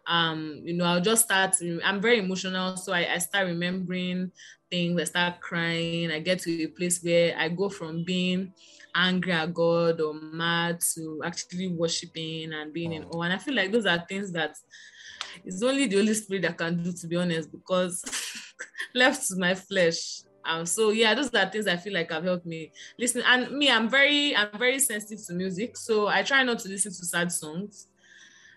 um 0.08 0.62
you 0.63 0.73
know 0.73 0.86
i'll 0.86 1.01
just 1.01 1.25
start 1.25 1.56
i'm 1.84 1.99
very 1.99 2.19
emotional 2.19 2.78
so 2.78 2.93
I, 2.93 3.13
I 3.13 3.17
start 3.17 3.47
remembering 3.47 4.32
things 4.69 5.01
i 5.01 5.04
start 5.04 5.39
crying 5.41 6.12
i 6.12 6.19
get 6.19 6.39
to 6.41 6.63
a 6.63 6.67
place 6.67 7.01
where 7.04 7.36
i 7.39 7.49
go 7.49 7.69
from 7.69 8.04
being 8.04 8.54
angry 8.93 9.32
at 9.32 9.51
god 9.51 9.99
or 10.01 10.13
mad 10.13 10.80
to 10.93 11.21
actually 11.25 11.69
worshiping 11.69 12.54
and 12.54 12.71
being 12.71 12.93
in 12.93 13.06
awe 13.06 13.23
and 13.23 13.34
i 13.34 13.39
feel 13.39 13.56
like 13.56 13.71
those 13.71 13.88
are 13.88 14.06
things 14.08 14.32
that 14.32 14.56
it's 15.43 15.62
only 15.62 15.88
the 15.88 15.97
Holy 15.97 16.13
Spirit 16.13 16.43
that 16.43 16.58
can 16.58 16.82
do, 16.82 16.91
to 16.91 17.08
be 17.08 17.15
honest, 17.15 17.51
because 17.51 18.04
left 18.96 19.28
to 19.28 19.36
my 19.38 19.56
flesh. 19.56 20.22
Um, 20.44 20.65
so 20.65 20.91
yeah, 20.91 21.13
those 21.15 21.34
are 21.34 21.50
things 21.50 21.68
I 21.68 21.78
feel 21.78 21.94
like 21.94 22.12
have 22.12 22.24
helped 22.24 22.46
me 22.46 22.72
listen. 23.00 23.24
And 23.26 23.52
me, 23.52 23.72
I'm 23.72 23.89
very, 23.89 24.36
I'm 24.36 24.58
very 24.58 24.80
sensitive 24.80 25.26
to 25.28 25.34
music, 25.34 25.76
so 25.78 26.08
I 26.08 26.22
try 26.24 26.44
not 26.44 26.60
to 26.60 26.70
listen 26.70 26.91
to 26.91 27.06
sad 27.06 27.32
songs. 27.32 27.88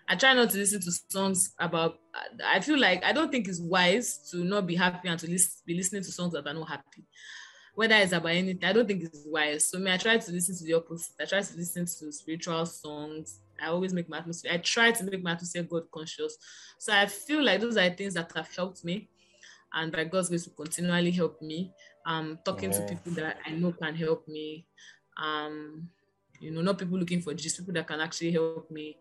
I 0.07 0.15
try 0.15 0.33
not 0.33 0.49
to 0.51 0.57
listen 0.57 0.81
to 0.81 0.91
songs 1.09 1.53
about. 1.59 1.99
I 2.45 2.59
feel 2.59 2.79
like 2.79 3.03
I 3.03 3.11
don't 3.11 3.31
think 3.31 3.47
it's 3.47 3.61
wise 3.61 4.29
to 4.31 4.43
not 4.43 4.67
be 4.67 4.75
happy 4.75 5.07
and 5.07 5.19
to 5.19 5.29
listen, 5.29 5.61
be 5.65 5.75
listening 5.75 6.03
to 6.03 6.11
songs 6.11 6.33
that 6.33 6.47
are 6.47 6.53
not 6.53 6.69
happy. 6.69 7.05
Whether 7.75 7.95
it's 7.95 8.11
about 8.11 8.31
anything, 8.31 8.67
I 8.67 8.73
don't 8.73 8.87
think 8.87 9.03
it's 9.03 9.23
wise. 9.25 9.69
So 9.69 9.79
me, 9.79 9.91
I 9.91 9.97
try 9.97 10.17
to 10.17 10.31
listen 10.31 10.57
to 10.57 10.63
the 10.63 10.73
opposite. 10.73 11.15
I 11.19 11.25
try 11.25 11.41
to 11.41 11.57
listen 11.57 11.85
to 11.85 12.11
spiritual 12.11 12.65
songs, 12.65 13.39
I 13.61 13.67
always 13.67 13.93
make 13.93 14.09
my 14.09 14.19
atmosphere. 14.19 14.51
I 14.53 14.57
try 14.57 14.91
to 14.91 15.03
make 15.03 15.23
my 15.23 15.31
atmosphere 15.31 15.63
God 15.63 15.83
conscious. 15.91 16.37
So 16.77 16.93
I 16.93 17.05
feel 17.05 17.43
like 17.43 17.61
those 17.61 17.77
are 17.77 17.89
things 17.89 18.13
that 18.13 18.31
have 18.35 18.53
helped 18.55 18.83
me, 18.83 19.09
and 19.73 19.91
by 19.91 20.03
God's 20.03 20.29
grace 20.29 20.47
will 20.47 20.65
continually 20.65 21.11
help 21.11 21.41
me. 21.41 21.73
Um, 22.05 22.39
talking 22.43 22.71
yeah. 22.71 22.79
to 22.79 22.85
people 22.87 23.11
that 23.13 23.37
I 23.45 23.51
know 23.51 23.71
can 23.71 23.95
help 23.95 24.27
me. 24.27 24.65
Um, 25.21 25.89
you 26.39 26.51
know, 26.51 26.61
not 26.61 26.77
people 26.77 26.97
looking 26.97 27.21
for 27.21 27.33
just 27.33 27.57
people 27.57 27.73
that 27.73 27.87
can 27.87 27.99
actually 27.99 28.31
help 28.31 28.69
me. 28.71 28.97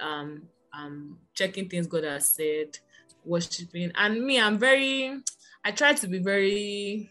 Um, 0.00 0.42
um, 0.72 1.18
checking 1.34 1.68
things 1.68 1.86
God 1.86 2.04
has 2.04 2.28
said, 2.28 2.78
worshiping, 3.24 3.92
and 3.94 4.24
me, 4.24 4.40
I'm 4.40 4.58
very. 4.58 5.20
I 5.64 5.72
try 5.72 5.92
to 5.92 6.08
be 6.08 6.18
very 6.18 7.10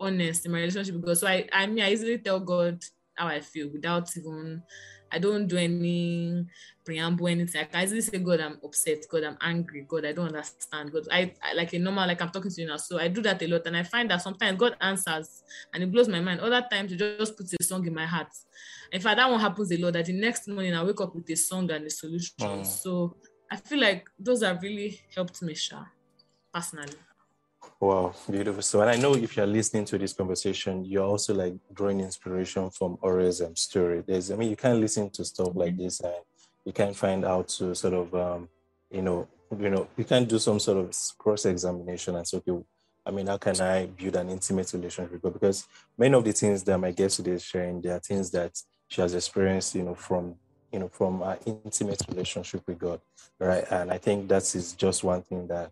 honest 0.00 0.46
in 0.46 0.52
my 0.52 0.58
relationship 0.58 0.94
because 1.00 1.20
so 1.20 1.26
I, 1.26 1.46
I 1.52 1.66
mean, 1.66 1.84
I 1.84 1.92
easily 1.92 2.18
tell 2.18 2.40
God 2.40 2.82
how 3.14 3.26
I 3.26 3.40
feel 3.40 3.68
without 3.68 4.16
even 4.16 4.62
I 5.10 5.18
don't 5.18 5.46
do 5.46 5.56
any 5.56 6.46
preamble, 6.88 7.28
anything. 7.28 7.60
I 7.60 7.64
can 7.64 7.84
easily 7.84 8.00
say, 8.00 8.16
God, 8.18 8.40
I'm 8.40 8.58
upset. 8.64 9.04
God, 9.10 9.22
I'm 9.22 9.36
angry. 9.42 9.84
God, 9.86 10.06
I 10.06 10.12
don't 10.12 10.28
understand. 10.28 10.90
God, 10.90 11.06
I, 11.12 11.34
I 11.42 11.52
like 11.52 11.74
a 11.74 11.78
normal, 11.78 12.06
like 12.06 12.22
I'm 12.22 12.30
talking 12.30 12.50
to 12.50 12.60
you 12.62 12.66
now. 12.66 12.78
So 12.78 12.98
I 12.98 13.08
do 13.08 13.20
that 13.20 13.42
a 13.42 13.46
lot. 13.46 13.66
And 13.66 13.76
I 13.76 13.82
find 13.82 14.10
that 14.10 14.22
sometimes 14.22 14.58
God 14.58 14.74
answers 14.80 15.42
and 15.74 15.82
it 15.82 15.92
blows 15.92 16.08
my 16.08 16.20
mind. 16.20 16.40
Other 16.40 16.66
times, 16.70 16.90
you 16.90 16.96
just 16.96 17.36
puts 17.36 17.52
a 17.52 17.62
song 17.62 17.86
in 17.86 17.94
my 17.94 18.06
heart. 18.06 18.28
In 18.90 19.02
fact, 19.02 19.18
that 19.18 19.30
one 19.30 19.38
happens 19.38 19.70
a 19.70 19.76
lot 19.76 19.92
that 19.92 20.06
the 20.06 20.14
next 20.14 20.48
morning 20.48 20.74
I 20.74 20.82
wake 20.82 20.98
up 21.02 21.14
with 21.14 21.28
a 21.28 21.36
song 21.36 21.70
and 21.70 21.84
a 21.84 21.90
solution. 21.90 22.32
Mm. 22.40 22.64
So 22.64 23.16
I 23.50 23.56
feel 23.56 23.80
like 23.80 24.08
those 24.18 24.42
have 24.42 24.62
really 24.62 24.98
helped 25.14 25.42
me, 25.42 25.54
Sha, 25.54 25.84
personally. 26.54 26.94
Wow, 27.80 28.14
beautiful. 28.30 28.62
So, 28.62 28.80
and 28.80 28.90
I 28.90 28.96
know 28.96 29.14
if 29.14 29.36
you're 29.36 29.46
listening 29.46 29.84
to 29.86 29.98
this 29.98 30.14
conversation, 30.14 30.86
you're 30.86 31.04
also 31.04 31.34
like 31.34 31.54
drawing 31.74 32.00
inspiration 32.00 32.70
from 32.70 32.96
Ore's 33.02 33.42
um, 33.42 33.54
story. 33.56 34.02
There's, 34.06 34.30
I 34.30 34.36
mean, 34.36 34.48
you 34.48 34.56
can't 34.56 34.80
listen 34.80 35.10
to 35.10 35.24
stuff 35.24 35.50
like 35.54 35.74
mm-hmm. 35.74 35.84
this 35.84 36.00
and 36.00 36.14
you 36.68 36.74
can't 36.74 36.94
find 36.94 37.24
out 37.24 37.48
to 37.48 37.74
sort 37.74 37.94
of, 37.94 38.14
um, 38.14 38.46
you 38.90 39.00
know, 39.00 39.26
you 39.58 39.70
know, 39.70 39.88
you 39.96 40.04
can 40.04 40.26
do 40.26 40.38
some 40.38 40.60
sort 40.60 40.76
of 40.76 40.94
cross 41.16 41.46
examination 41.46 42.14
and 42.14 42.28
say, 42.28 42.36
okay, 42.36 42.62
I 43.06 43.10
mean, 43.10 43.26
how 43.26 43.38
can 43.38 43.58
I 43.58 43.86
build 43.86 44.16
an 44.16 44.28
intimate 44.28 44.70
relationship 44.74 45.12
with 45.12 45.22
God? 45.22 45.32
Because 45.32 45.66
many 45.96 46.14
of 46.14 46.22
the 46.22 46.32
things 46.32 46.62
that 46.64 46.76
my 46.76 46.90
guest 46.90 47.16
today 47.16 47.30
is 47.30 47.42
sharing, 47.42 47.80
there 47.80 47.96
are 47.96 48.00
things 48.00 48.30
that 48.32 48.52
she 48.86 49.00
has 49.00 49.14
experienced, 49.14 49.74
you 49.76 49.82
know, 49.82 49.94
from 49.94 50.34
you 50.70 50.78
know, 50.78 50.88
from 50.88 51.22
an 51.22 51.38
intimate 51.46 52.02
relationship 52.10 52.62
with 52.66 52.78
God, 52.78 53.00
right? 53.38 53.64
And 53.70 53.90
I 53.90 53.96
think 53.96 54.28
that 54.28 54.54
is 54.54 54.74
just 54.74 55.02
one 55.02 55.22
thing 55.22 55.46
that 55.46 55.70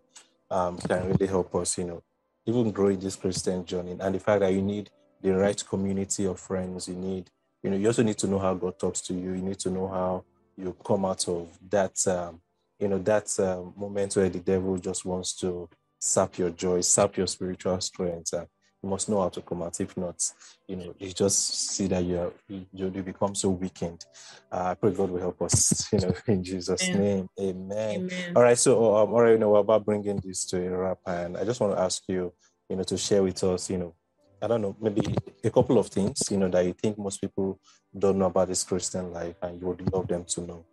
um, 0.50 0.78
can 0.78 1.06
really 1.06 1.26
help 1.26 1.54
us, 1.56 1.76
you 1.76 1.84
know, 1.84 2.02
even 2.46 2.70
growing 2.70 2.98
this 2.98 3.16
Christian 3.16 3.66
journey. 3.66 3.94
And 4.00 4.14
the 4.14 4.18
fact 4.18 4.40
that 4.40 4.54
you 4.54 4.62
need 4.62 4.88
the 5.20 5.36
right 5.36 5.62
community 5.68 6.24
of 6.24 6.40
friends, 6.40 6.88
you 6.88 6.94
need, 6.94 7.30
you 7.62 7.68
know, 7.68 7.76
you 7.76 7.88
also 7.88 8.02
need 8.02 8.16
to 8.16 8.26
know 8.26 8.38
how 8.38 8.54
God 8.54 8.78
talks 8.78 9.02
to 9.02 9.12
you. 9.12 9.34
You 9.34 9.42
need 9.42 9.58
to 9.58 9.70
know 9.70 9.88
how 9.88 10.24
you 10.56 10.76
come 10.84 11.04
out 11.04 11.28
of 11.28 11.48
that, 11.70 11.96
um, 12.08 12.40
you 12.78 12.88
know, 12.88 12.98
that 12.98 13.38
um, 13.40 13.74
moment 13.76 14.16
where 14.16 14.28
the 14.28 14.40
devil 14.40 14.76
just 14.78 15.04
wants 15.04 15.34
to 15.36 15.68
sap 15.98 16.38
your 16.38 16.50
joy, 16.50 16.80
sap 16.80 17.16
your 17.16 17.26
spiritual 17.26 17.80
strength. 17.80 18.32
And 18.32 18.46
you 18.82 18.90
must 18.90 19.08
know 19.08 19.20
how 19.22 19.28
to 19.30 19.40
come 19.42 19.62
out. 19.62 19.80
If 19.80 19.96
not, 19.96 20.22
you 20.68 20.76
know, 20.76 20.94
you 20.98 21.12
just 21.12 21.70
see 21.70 21.86
that 21.88 22.04
you're, 22.04 22.32
you, 22.48 22.66
you 22.72 22.90
become 22.90 23.34
so 23.34 23.50
weakened. 23.50 24.04
Uh, 24.52 24.64
I 24.70 24.74
pray 24.74 24.92
God 24.92 25.10
will 25.10 25.20
help 25.20 25.42
us, 25.42 25.88
you 25.92 26.00
know, 26.00 26.14
in 26.26 26.44
Jesus' 26.44 26.92
Amen. 26.94 27.02
name. 27.02 27.28
Amen. 27.40 27.96
Amen. 28.02 28.32
All 28.34 28.42
right. 28.42 28.58
So, 28.58 28.96
um, 28.96 29.12
all 29.12 29.22
right, 29.22 29.32
you 29.32 29.38
know, 29.38 29.50
we're 29.50 29.60
about 29.60 29.84
bringing 29.84 30.20
this 30.24 30.44
to 30.46 30.66
a 30.66 30.76
wrap. 30.76 30.98
And 31.06 31.36
I 31.36 31.44
just 31.44 31.60
want 31.60 31.74
to 31.74 31.80
ask 31.82 32.02
you, 32.08 32.32
you 32.68 32.76
know, 32.76 32.82
to 32.84 32.96
share 32.98 33.22
with 33.22 33.42
us, 33.44 33.70
you 33.70 33.78
know, 33.78 33.94
I 34.40 34.46
don't 34.46 34.60
know, 34.60 34.76
maybe 34.80 35.14
a 35.42 35.50
couple 35.50 35.78
of 35.78 35.88
things, 35.88 36.22
you 36.30 36.36
know, 36.36 36.48
that 36.48 36.64
you 36.64 36.74
think 36.74 36.98
most 36.98 37.20
people 37.20 37.58
don't 37.96 38.18
know 38.18 38.26
about 38.26 38.48
this 38.48 38.62
Christian 38.64 39.12
life 39.12 39.36
and 39.42 39.58
you 39.60 39.66
would 39.66 39.92
love 39.92 40.08
them 40.08 40.24
to 40.24 40.40
know. 40.42 40.64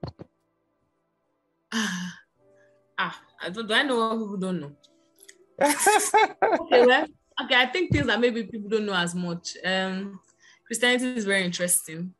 Ah, 2.95 3.19
I 3.41 3.49
don't, 3.49 3.67
do 3.67 3.73
I 3.73 3.81
know 3.81 3.97
what 3.97 4.19
people 4.19 4.37
don't 4.37 4.61
know? 4.61 4.71
okay, 5.59 6.85
well, 6.85 7.07
okay, 7.43 7.55
I 7.55 7.65
think 7.65 7.91
things 7.91 8.05
that 8.05 8.19
maybe 8.19 8.43
people 8.43 8.69
don't 8.69 8.85
know 8.85 8.93
as 8.93 9.15
much. 9.15 9.57
Um, 9.65 10.19
Christianity 10.67 11.15
is 11.15 11.25
very 11.25 11.43
interesting. 11.43 12.13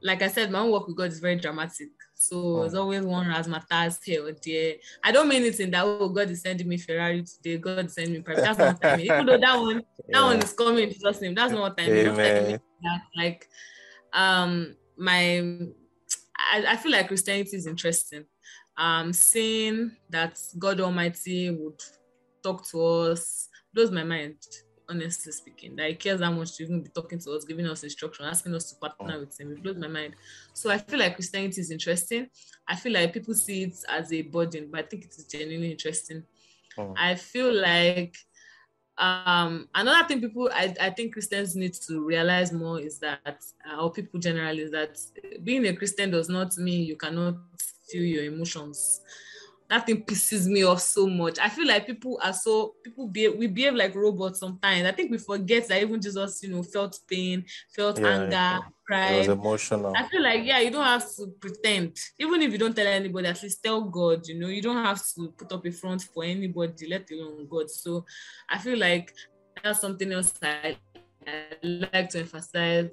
Like 0.00 0.22
I 0.22 0.28
said, 0.28 0.52
my 0.52 0.60
own 0.60 0.70
work 0.70 0.86
with 0.86 0.96
God 0.96 1.10
is 1.10 1.18
very 1.18 1.34
dramatic. 1.34 1.88
So 2.22 2.58
oh. 2.58 2.62
it's 2.62 2.74
always 2.74 3.02
one 3.02 3.26
razzmatazz 3.26 4.04
here 4.04 4.26
or 4.26 4.32
there. 4.32 4.74
I 5.02 5.10
don't 5.10 5.28
mean 5.28 5.42
it 5.42 5.58
in 5.58 5.72
that 5.72 5.84
oh 5.84 6.08
God 6.08 6.30
is 6.30 6.42
sending 6.42 6.68
me 6.68 6.76
Ferrari 6.76 7.24
today, 7.24 7.58
God 7.58 7.86
is 7.86 7.94
sending 7.94 8.14
me 8.14 8.20
private. 8.20 8.42
That's 8.42 8.58
not 8.58 8.74
what 8.74 8.84
I 8.84 8.96
mean. 8.96 9.06
Even 9.06 9.26
though 9.26 9.38
that 9.38 9.58
one, 9.58 9.76
yeah. 9.76 9.82
that 10.20 10.22
one 10.22 10.38
is 10.38 10.52
coming 10.52 10.84
in 10.84 10.92
Jesus' 10.92 11.20
name. 11.20 11.34
That's 11.34 11.52
not 11.52 11.60
what 11.60 11.80
I 11.80 11.88
mean. 11.88 12.06
Amen. 12.08 12.60
That, 12.82 13.02
like 13.16 13.48
um 14.12 14.76
my 14.96 15.58
I, 16.52 16.64
I 16.68 16.76
feel 16.76 16.92
like 16.92 17.08
Christianity 17.08 17.56
is 17.56 17.66
interesting. 17.66 18.24
Um 18.76 19.12
seeing 19.12 19.96
that 20.10 20.38
God 20.58 20.80
Almighty 20.80 21.50
would 21.50 21.82
talk 22.42 22.66
to 22.68 22.84
us 22.84 23.48
blows 23.74 23.90
my 23.90 24.04
mind 24.04 24.36
honestly 24.92 25.32
speaking, 25.32 25.76
that 25.76 25.88
he 25.88 25.94
cares 25.94 26.20
that 26.20 26.30
much 26.30 26.56
to 26.56 26.64
even 26.64 26.82
be 26.82 26.88
talking 26.88 27.18
to 27.18 27.32
us, 27.32 27.44
giving 27.44 27.66
us 27.66 27.82
instruction, 27.82 28.26
asking 28.26 28.54
us 28.54 28.70
to 28.70 28.76
partner 28.76 29.18
with 29.20 29.38
him. 29.38 29.52
It 29.52 29.62
blows 29.62 29.76
my 29.76 29.88
mind. 29.88 30.14
So 30.52 30.70
I 30.70 30.78
feel 30.78 30.98
like 30.98 31.14
Christianity 31.14 31.60
is 31.60 31.70
interesting. 31.70 32.28
I 32.68 32.76
feel 32.76 32.92
like 32.92 33.12
people 33.12 33.34
see 33.34 33.64
it 33.64 33.76
as 33.88 34.12
a 34.12 34.22
burden, 34.22 34.68
but 34.70 34.84
I 34.84 34.88
think 34.88 35.04
it 35.04 35.14
is 35.16 35.24
genuinely 35.24 35.72
interesting. 35.72 36.22
Oh. 36.78 36.94
I 36.96 37.14
feel 37.14 37.52
like 37.52 38.16
um 38.98 39.68
another 39.74 40.06
thing 40.06 40.20
people 40.20 40.50
I, 40.52 40.74
I 40.78 40.90
think 40.90 41.14
christians 41.14 41.56
need 41.56 41.72
to 41.88 42.04
realize 42.04 42.52
more 42.52 42.78
is 42.78 42.98
that 42.98 43.42
uh, 43.66 43.80
or 43.82 43.90
people 43.90 44.20
generally 44.20 44.60
is 44.60 44.70
that 44.72 44.98
being 45.42 45.64
a 45.66 45.74
christian 45.74 46.10
does 46.10 46.28
not 46.28 46.54
mean 46.58 46.86
you 46.86 46.96
cannot 46.96 47.36
feel 47.88 48.02
your 48.02 48.24
emotions 48.24 49.00
that 49.72 49.86
thing 49.86 50.02
pisses 50.02 50.46
me 50.46 50.64
off 50.64 50.80
so 50.82 51.06
much. 51.06 51.38
I 51.38 51.48
feel 51.48 51.66
like 51.66 51.86
people 51.86 52.20
are 52.22 52.34
so 52.34 52.74
people 52.84 53.08
behave, 53.08 53.36
we 53.36 53.46
behave 53.46 53.74
like 53.74 53.94
robots 53.94 54.38
sometimes. 54.38 54.84
I 54.84 54.92
think 54.92 55.10
we 55.10 55.16
forget 55.16 55.66
that 55.68 55.80
even 55.80 55.98
Jesus, 55.98 56.42
you 56.42 56.50
know, 56.50 56.62
felt 56.62 56.98
pain, 57.08 57.46
felt 57.74 57.98
yeah, 57.98 58.06
anger, 58.06 58.30
yeah. 58.30 58.58
pride. 58.84 59.14
It 59.14 59.18
was 59.18 59.28
emotional. 59.28 59.94
I 59.96 60.06
feel 60.08 60.22
like 60.22 60.44
yeah, 60.44 60.58
you 60.58 60.70
don't 60.70 60.84
have 60.84 61.06
to 61.16 61.26
pretend. 61.40 61.96
Even 62.18 62.42
if 62.42 62.52
you 62.52 62.58
don't 62.58 62.76
tell 62.76 62.86
anybody, 62.86 63.28
at 63.28 63.42
least 63.42 63.64
tell 63.64 63.80
God. 63.80 64.28
You 64.28 64.38
know, 64.38 64.48
you 64.48 64.60
don't 64.60 64.84
have 64.84 65.02
to 65.14 65.28
put 65.38 65.50
up 65.50 65.64
a 65.64 65.70
front 65.72 66.02
for 66.02 66.22
anybody, 66.22 66.86
let 66.88 67.10
alone 67.10 67.46
God. 67.48 67.70
So 67.70 68.04
I 68.50 68.58
feel 68.58 68.78
like 68.78 69.14
that's 69.64 69.80
something 69.80 70.12
else 70.12 70.34
I, 70.42 70.76
I 71.26 71.56
like 71.62 72.10
to 72.10 72.20
emphasize. 72.20 72.90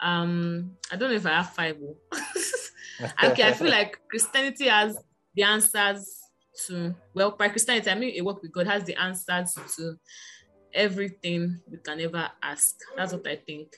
Um, 0.00 0.72
I 0.90 0.96
don't 0.96 1.10
know 1.10 1.16
if 1.16 1.26
I 1.26 1.34
have 1.34 1.50
five. 1.50 1.76
Okay, 3.24 3.42
I 3.42 3.52
feel 3.52 3.70
like 3.78 3.98
Christianity 4.08 4.68
has 4.68 4.96
the 5.34 5.42
answers 5.42 6.20
to 6.66 6.94
well 7.14 7.32
by 7.32 7.48
Christianity, 7.48 7.90
I 7.90 7.94
mean 7.94 8.14
a 8.18 8.22
work 8.22 8.42
with 8.42 8.52
God 8.52 8.66
has 8.66 8.84
the 8.84 9.00
answers 9.00 9.54
to 9.76 9.96
everything 10.72 11.60
we 11.70 11.78
can 11.78 12.00
ever 12.00 12.30
ask. 12.42 12.76
That's 12.96 13.12
what 13.12 13.26
I 13.26 13.36
think. 13.36 13.74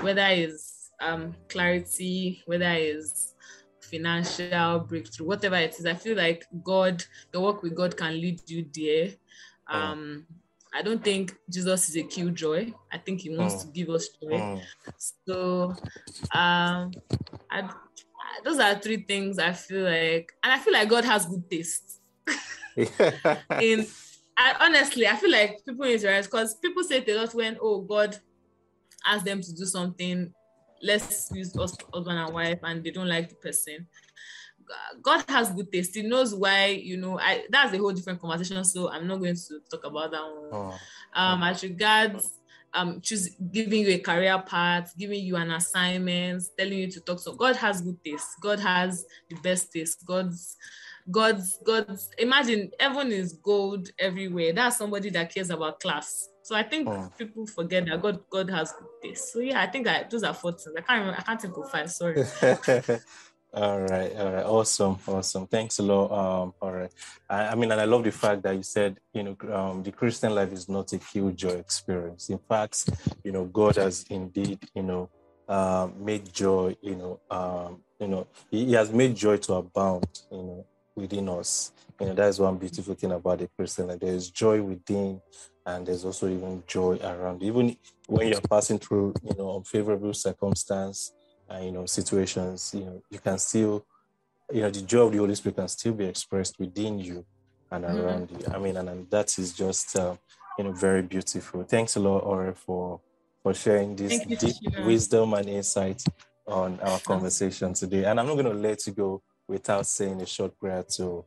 Whether 0.00 0.26
it's 0.28 0.90
um 1.00 1.34
clarity, 1.48 2.42
whether 2.46 2.70
it's 2.72 3.34
financial 3.80 4.80
breakthrough, 4.80 5.26
whatever 5.26 5.56
it 5.56 5.78
is, 5.78 5.86
I 5.86 5.94
feel 5.94 6.16
like 6.16 6.44
God, 6.62 7.02
the 7.32 7.40
work 7.40 7.62
with 7.62 7.74
God 7.74 7.96
can 7.96 8.20
lead 8.20 8.40
you 8.46 8.66
there. 8.74 9.10
Um 9.70 10.26
I 10.74 10.82
don't 10.82 11.02
think 11.02 11.34
Jesus 11.50 11.88
is 11.88 11.96
a 11.96 12.02
killjoy. 12.02 12.72
I 12.92 12.98
think 12.98 13.22
he 13.22 13.34
wants 13.34 13.64
to 13.64 13.68
give 13.68 13.88
us 13.88 14.08
joy. 14.22 14.60
So 14.98 15.74
um 16.34 16.92
I 17.50 17.70
those 18.44 18.58
are 18.58 18.78
three 18.78 19.02
things 19.02 19.38
I 19.38 19.52
feel 19.52 19.84
like, 19.84 20.32
and 20.42 20.52
I 20.52 20.58
feel 20.58 20.72
like 20.72 20.88
God 20.88 21.04
has 21.04 21.26
good 21.26 21.50
taste. 21.50 22.00
in 23.60 23.86
I, 24.38 24.54
honestly, 24.60 25.06
I 25.06 25.16
feel 25.16 25.32
like 25.32 25.64
people 25.66 25.84
in 25.84 25.92
Israel 25.92 26.22
because 26.22 26.54
people 26.54 26.84
say 26.84 27.00
to 27.00 27.22
us 27.22 27.34
when 27.34 27.58
oh 27.60 27.80
God 27.80 28.16
asked 29.04 29.24
them 29.24 29.42
to 29.42 29.52
do 29.52 29.64
something, 29.64 30.32
let's 30.80 31.30
use 31.34 31.54
husband 31.56 32.18
and 32.18 32.32
wife, 32.32 32.60
and 32.62 32.84
they 32.84 32.90
don't 32.90 33.08
like 33.08 33.28
the 33.28 33.34
person. 33.34 33.86
God 35.02 35.24
has 35.28 35.50
good 35.50 35.72
taste. 35.72 35.94
He 35.94 36.02
knows 36.02 36.34
why, 36.34 36.66
you 36.66 36.98
know, 36.98 37.18
I 37.18 37.44
that's 37.50 37.74
a 37.74 37.78
whole 37.78 37.92
different 37.92 38.20
conversation. 38.20 38.62
So 38.64 38.90
I'm 38.90 39.06
not 39.06 39.18
going 39.18 39.34
to 39.34 39.60
talk 39.70 39.84
about 39.84 40.10
that 40.12 40.22
one. 40.22 40.50
Oh. 40.52 40.78
Um, 41.14 41.42
as 41.42 41.62
regards 41.62 42.37
um 42.74 43.00
choose 43.00 43.30
giving 43.50 43.80
you 43.82 43.94
a 43.94 43.98
career 43.98 44.42
path 44.46 44.92
giving 44.98 45.24
you 45.24 45.36
an 45.36 45.50
assignment 45.50 46.42
telling 46.58 46.78
you 46.78 46.90
to 46.90 47.00
talk. 47.00 47.18
So 47.18 47.34
god 47.34 47.56
has 47.56 47.80
good 47.80 48.02
taste. 48.04 48.28
God 48.40 48.60
has 48.60 49.04
the 49.28 49.36
best 49.36 49.72
taste. 49.72 50.04
God's 50.04 50.56
god's 51.10 51.58
god's 51.64 52.10
imagine 52.18 52.70
heaven 52.78 53.12
is 53.12 53.34
gold 53.34 53.88
everywhere. 53.98 54.52
That's 54.52 54.76
somebody 54.76 55.10
that 55.10 55.32
cares 55.34 55.50
about 55.50 55.80
class. 55.80 56.28
So 56.42 56.54
i 56.54 56.62
think 56.62 56.88
oh. 56.88 57.10
people 57.18 57.46
forget 57.46 57.86
that 57.86 58.00
god 58.02 58.20
god 58.30 58.50
has 58.50 58.72
good 58.72 58.88
taste. 59.02 59.32
So 59.32 59.40
yeah 59.40 59.60
i 59.60 59.66
think 59.66 59.86
I, 59.86 60.04
those 60.08 60.22
are 60.22 60.34
four 60.34 60.52
things. 60.52 60.74
I 60.76 60.80
can't 60.80 61.00
remember 61.00 61.18
i 61.18 61.22
can't 61.22 61.40
think 61.40 61.56
of 61.56 61.70
five 61.70 61.90
sorry 61.90 62.24
All 63.54 63.80
right, 63.80 64.14
all 64.14 64.32
right, 64.32 64.44
awesome, 64.44 64.98
awesome. 65.08 65.46
Thanks 65.46 65.78
a 65.78 65.82
lot. 65.82 66.10
Um, 66.12 66.52
all 66.60 66.72
right, 66.72 66.92
I, 67.30 67.46
I, 67.48 67.54
mean, 67.54 67.72
and 67.72 67.80
I 67.80 67.86
love 67.86 68.04
the 68.04 68.12
fact 68.12 68.42
that 68.42 68.54
you 68.54 68.62
said, 68.62 68.98
you 69.14 69.22
know, 69.22 69.36
um, 69.50 69.82
the 69.82 69.90
Christian 69.90 70.34
life 70.34 70.52
is 70.52 70.68
not 70.68 70.92
a 70.92 70.98
huge 70.98 71.36
joy 71.36 71.52
experience. 71.52 72.28
In 72.28 72.38
fact, 72.38 72.90
you 73.24 73.32
know, 73.32 73.46
God 73.46 73.76
has 73.76 74.04
indeed, 74.10 74.58
you 74.74 74.82
know, 74.82 75.08
uh, 75.48 75.88
made 75.98 76.30
joy, 76.30 76.76
you 76.82 76.96
know, 76.96 77.20
um, 77.30 77.80
you 77.98 78.08
know, 78.08 78.26
he, 78.50 78.66
he, 78.66 78.72
has 78.74 78.92
made 78.92 79.16
joy 79.16 79.38
to 79.38 79.54
abound, 79.54 80.06
you 80.30 80.42
know, 80.42 80.66
within 80.94 81.30
us. 81.30 81.72
You 81.98 82.08
know, 82.08 82.14
that's 82.14 82.38
one 82.38 82.58
beautiful 82.58 82.94
thing 82.94 83.12
about 83.12 83.38
the 83.38 83.48
Christian 83.56 83.86
life. 83.86 84.00
There 84.00 84.12
is 84.12 84.30
joy 84.30 84.60
within, 84.60 85.22
and 85.64 85.86
there's 85.86 86.04
also 86.04 86.28
even 86.28 86.62
joy 86.66 86.98
around. 87.02 87.42
Even 87.42 87.78
when 88.06 88.28
you're 88.28 88.42
passing 88.42 88.78
through, 88.78 89.14
you 89.24 89.34
know, 89.38 89.56
unfavorable 89.56 90.12
circumstance 90.12 91.12
uh, 91.50 91.58
you 91.58 91.72
know, 91.72 91.86
situations, 91.86 92.72
you 92.74 92.84
know, 92.84 93.02
you 93.10 93.18
can 93.18 93.38
still, 93.38 93.84
you 94.52 94.62
know, 94.62 94.70
the 94.70 94.82
joy 94.82 95.06
of 95.06 95.12
the 95.12 95.18
Holy 95.18 95.34
Spirit 95.34 95.56
can 95.56 95.68
still 95.68 95.92
be 95.94 96.04
expressed 96.04 96.58
within 96.58 96.98
you 96.98 97.24
and 97.70 97.84
mm-hmm. 97.84 97.98
around 97.98 98.30
you. 98.30 98.38
I 98.52 98.58
mean, 98.58 98.76
and, 98.76 98.88
and 98.88 99.10
that 99.10 99.38
is 99.38 99.52
just, 99.52 99.96
uh, 99.96 100.14
you 100.58 100.64
know, 100.64 100.72
very 100.72 101.02
beautiful. 101.02 101.62
Thanks 101.64 101.96
a 101.96 102.00
lot, 102.00 102.20
Ore, 102.20 102.54
for 102.54 103.00
for 103.42 103.54
sharing 103.54 103.94
this 103.94 104.18
deep 104.26 104.56
wisdom 104.84 105.32
and 105.34 105.48
insight 105.48 106.02
on 106.46 106.80
our 106.80 106.98
conversation 107.00 107.72
today. 107.72 108.04
And 108.04 108.18
I'm 108.18 108.26
not 108.26 108.34
going 108.34 108.46
to 108.46 108.52
let 108.52 108.86
you 108.86 108.92
go 108.92 109.22
without 109.46 109.86
saying 109.86 110.20
a 110.20 110.26
short 110.26 110.58
prayer 110.58 110.84
to 110.96 111.24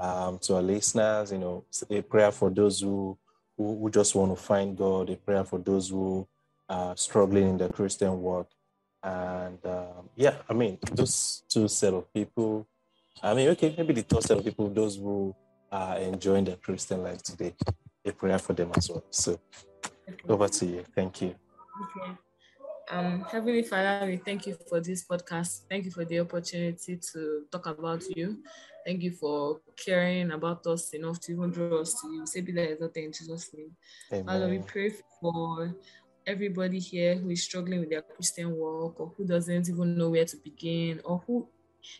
um, 0.00 0.38
to 0.38 0.56
our 0.56 0.62
listeners. 0.62 1.32
You 1.32 1.38
know, 1.38 1.64
a 1.90 2.02
prayer 2.02 2.32
for 2.32 2.50
those 2.50 2.80
who 2.80 3.18
who, 3.56 3.78
who 3.78 3.90
just 3.90 4.14
want 4.14 4.36
to 4.36 4.42
find 4.42 4.76
God. 4.76 5.10
A 5.10 5.16
prayer 5.16 5.44
for 5.44 5.58
those 5.58 5.90
who 5.90 6.26
are 6.68 6.96
struggling 6.96 7.48
in 7.50 7.58
the 7.58 7.68
Christian 7.68 8.20
work 8.22 8.46
and 9.02 9.58
um, 9.64 10.08
yeah, 10.16 10.36
I 10.48 10.52
mean, 10.52 10.78
those 10.92 11.42
two 11.48 11.68
set 11.68 11.94
of 11.94 12.12
people, 12.12 12.66
I 13.22 13.34
mean, 13.34 13.48
okay, 13.50 13.74
maybe 13.76 13.94
the 13.94 14.02
third 14.02 14.22
set 14.22 14.38
of 14.38 14.44
people, 14.44 14.68
those 14.68 14.96
who 14.96 15.34
are 15.72 15.98
enjoying 15.98 16.44
their 16.44 16.56
Christian 16.56 17.02
life 17.02 17.22
today, 17.22 17.54
a 18.04 18.12
prayer 18.12 18.38
for 18.38 18.52
them 18.52 18.70
as 18.76 18.90
well. 18.90 19.04
So 19.10 19.38
okay. 20.08 20.16
over 20.28 20.48
to 20.48 20.66
you. 20.66 20.84
Thank 20.94 21.22
you. 21.22 21.34
Okay. 21.82 22.12
Um, 22.90 23.24
Heavenly 23.30 23.62
Father, 23.62 24.06
we 24.06 24.16
thank 24.16 24.46
you 24.46 24.56
for 24.68 24.80
this 24.80 25.04
podcast. 25.06 25.60
Thank 25.68 25.84
you 25.84 25.92
for 25.92 26.04
the 26.04 26.20
opportunity 26.20 26.98
to 27.12 27.44
talk 27.50 27.66
about 27.66 28.02
you. 28.16 28.42
Thank 28.84 29.02
you 29.02 29.12
for 29.12 29.60
caring 29.76 30.32
about 30.32 30.66
us 30.66 30.92
enough 30.92 31.20
to 31.20 31.32
even 31.32 31.50
draw 31.50 31.82
us 31.82 32.00
to 32.00 32.12
you. 32.12 32.26
Say, 32.26 32.40
be 32.40 32.52
that 32.52 32.72
exalted 32.72 33.04
in 33.04 33.12
Jesus' 33.12 33.50
name. 33.54 33.70
Amen. 34.12 34.26
Father, 34.26 34.48
we 34.48 34.58
pray 34.58 34.92
for 35.20 35.72
everybody 36.26 36.78
here 36.78 37.16
who 37.16 37.30
is 37.30 37.44
struggling 37.44 37.80
with 37.80 37.90
their 37.90 38.02
Christian 38.02 38.54
walk 38.56 39.00
or 39.00 39.12
who 39.16 39.24
doesn't 39.24 39.68
even 39.68 39.96
know 39.96 40.10
where 40.10 40.24
to 40.24 40.36
begin 40.36 41.00
or 41.04 41.22
who 41.26 41.48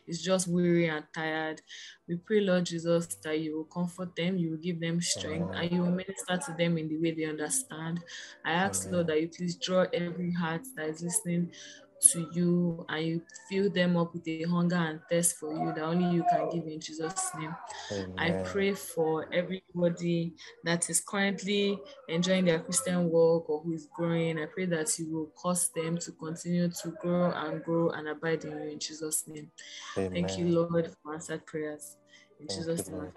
is 0.07 0.23
just 0.23 0.49
weary 0.49 0.89
and 0.89 1.05
tired. 1.15 1.61
We 2.07 2.17
pray, 2.17 2.41
Lord 2.41 2.67
Jesus, 2.67 3.07
that 3.07 3.39
you 3.39 3.57
will 3.57 3.65
comfort 3.65 4.15
them, 4.15 4.37
you 4.37 4.51
will 4.51 4.59
give 4.59 4.81
them 4.81 5.01
strength, 5.01 5.55
and 5.55 5.73
you 5.73 5.81
will 5.81 5.91
minister 5.91 6.37
to 6.37 6.55
them 6.59 6.79
in 6.79 6.89
the 6.89 6.99
way 6.99 7.13
they 7.13 7.25
understand. 7.25 8.01
I 8.45 8.53
ask, 8.53 8.91
Lord, 8.91 9.07
that 9.09 9.21
you 9.21 9.29
please 9.29 9.57
draw 9.57 9.87
every 9.93 10.33
heart 10.33 10.63
that 10.77 10.89
is 10.89 11.03
listening 11.03 11.53
to 12.01 12.31
you 12.33 12.85
and 12.89 13.07
you 13.07 13.23
fill 13.49 13.71
them 13.71 13.97
up 13.97 14.13
with 14.15 14.27
a 14.27 14.45
hunger 14.45 14.77
and 14.77 15.01
thirst 15.11 15.37
for 15.37 15.53
you 15.53 15.73
that 15.75 15.83
only 15.83 16.17
you 16.17 16.25
can 16.31 16.49
give 16.51 16.67
in 16.67 16.81
Jesus' 16.81 17.31
name. 17.39 17.55
Amen. 17.93 18.15
I 18.19 18.31
pray 18.45 18.75
for 18.75 19.27
everybody 19.33 20.35
that 20.65 20.89
is 20.89 21.01
currently 21.01 21.79
enjoying 22.09 22.47
their 22.47 22.61
Christian 22.61 23.11
walk 23.11 23.51
or 23.51 23.61
who 23.61 23.73
is 23.75 23.87
growing. 23.95 24.39
I 24.39 24.47
pray 24.47 24.67
that 24.67 24.99
you 24.99 25.11
will 25.13 25.31
cause 25.37 25.69
them 25.75 25.99
to 25.99 26.13
continue 26.13 26.69
to 26.69 26.89
grow 27.03 27.33
and 27.33 27.63
grow 27.63 27.91
and 27.91 28.09
abide 28.09 28.45
in 28.45 28.53
you 28.53 28.71
in 28.71 28.79
Jesus' 28.79 29.25
name. 29.27 29.51
Amen. 29.97 30.13
Thank 30.13 30.39
you, 30.39 30.47
Lord, 30.47 30.91
for 31.03 31.15
answered 31.15 31.45
prayers. 31.47 31.97
In 32.41 32.47
Thank 32.47 32.61
Jesus' 32.61 32.89
name. 32.89 33.13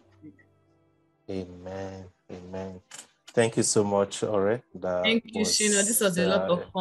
Amen. 1.29 2.05
Amen. 2.29 2.81
Thank 3.27 3.57
you 3.57 3.63
so 3.63 3.83
much, 3.83 4.23
Ore. 4.23 4.61
Thank 5.03 5.23
you, 5.25 5.43
Shino. 5.43 5.85
This 5.85 6.01
was 6.01 6.17
a 6.17 6.27
lot 6.27 6.49
of 6.49 6.71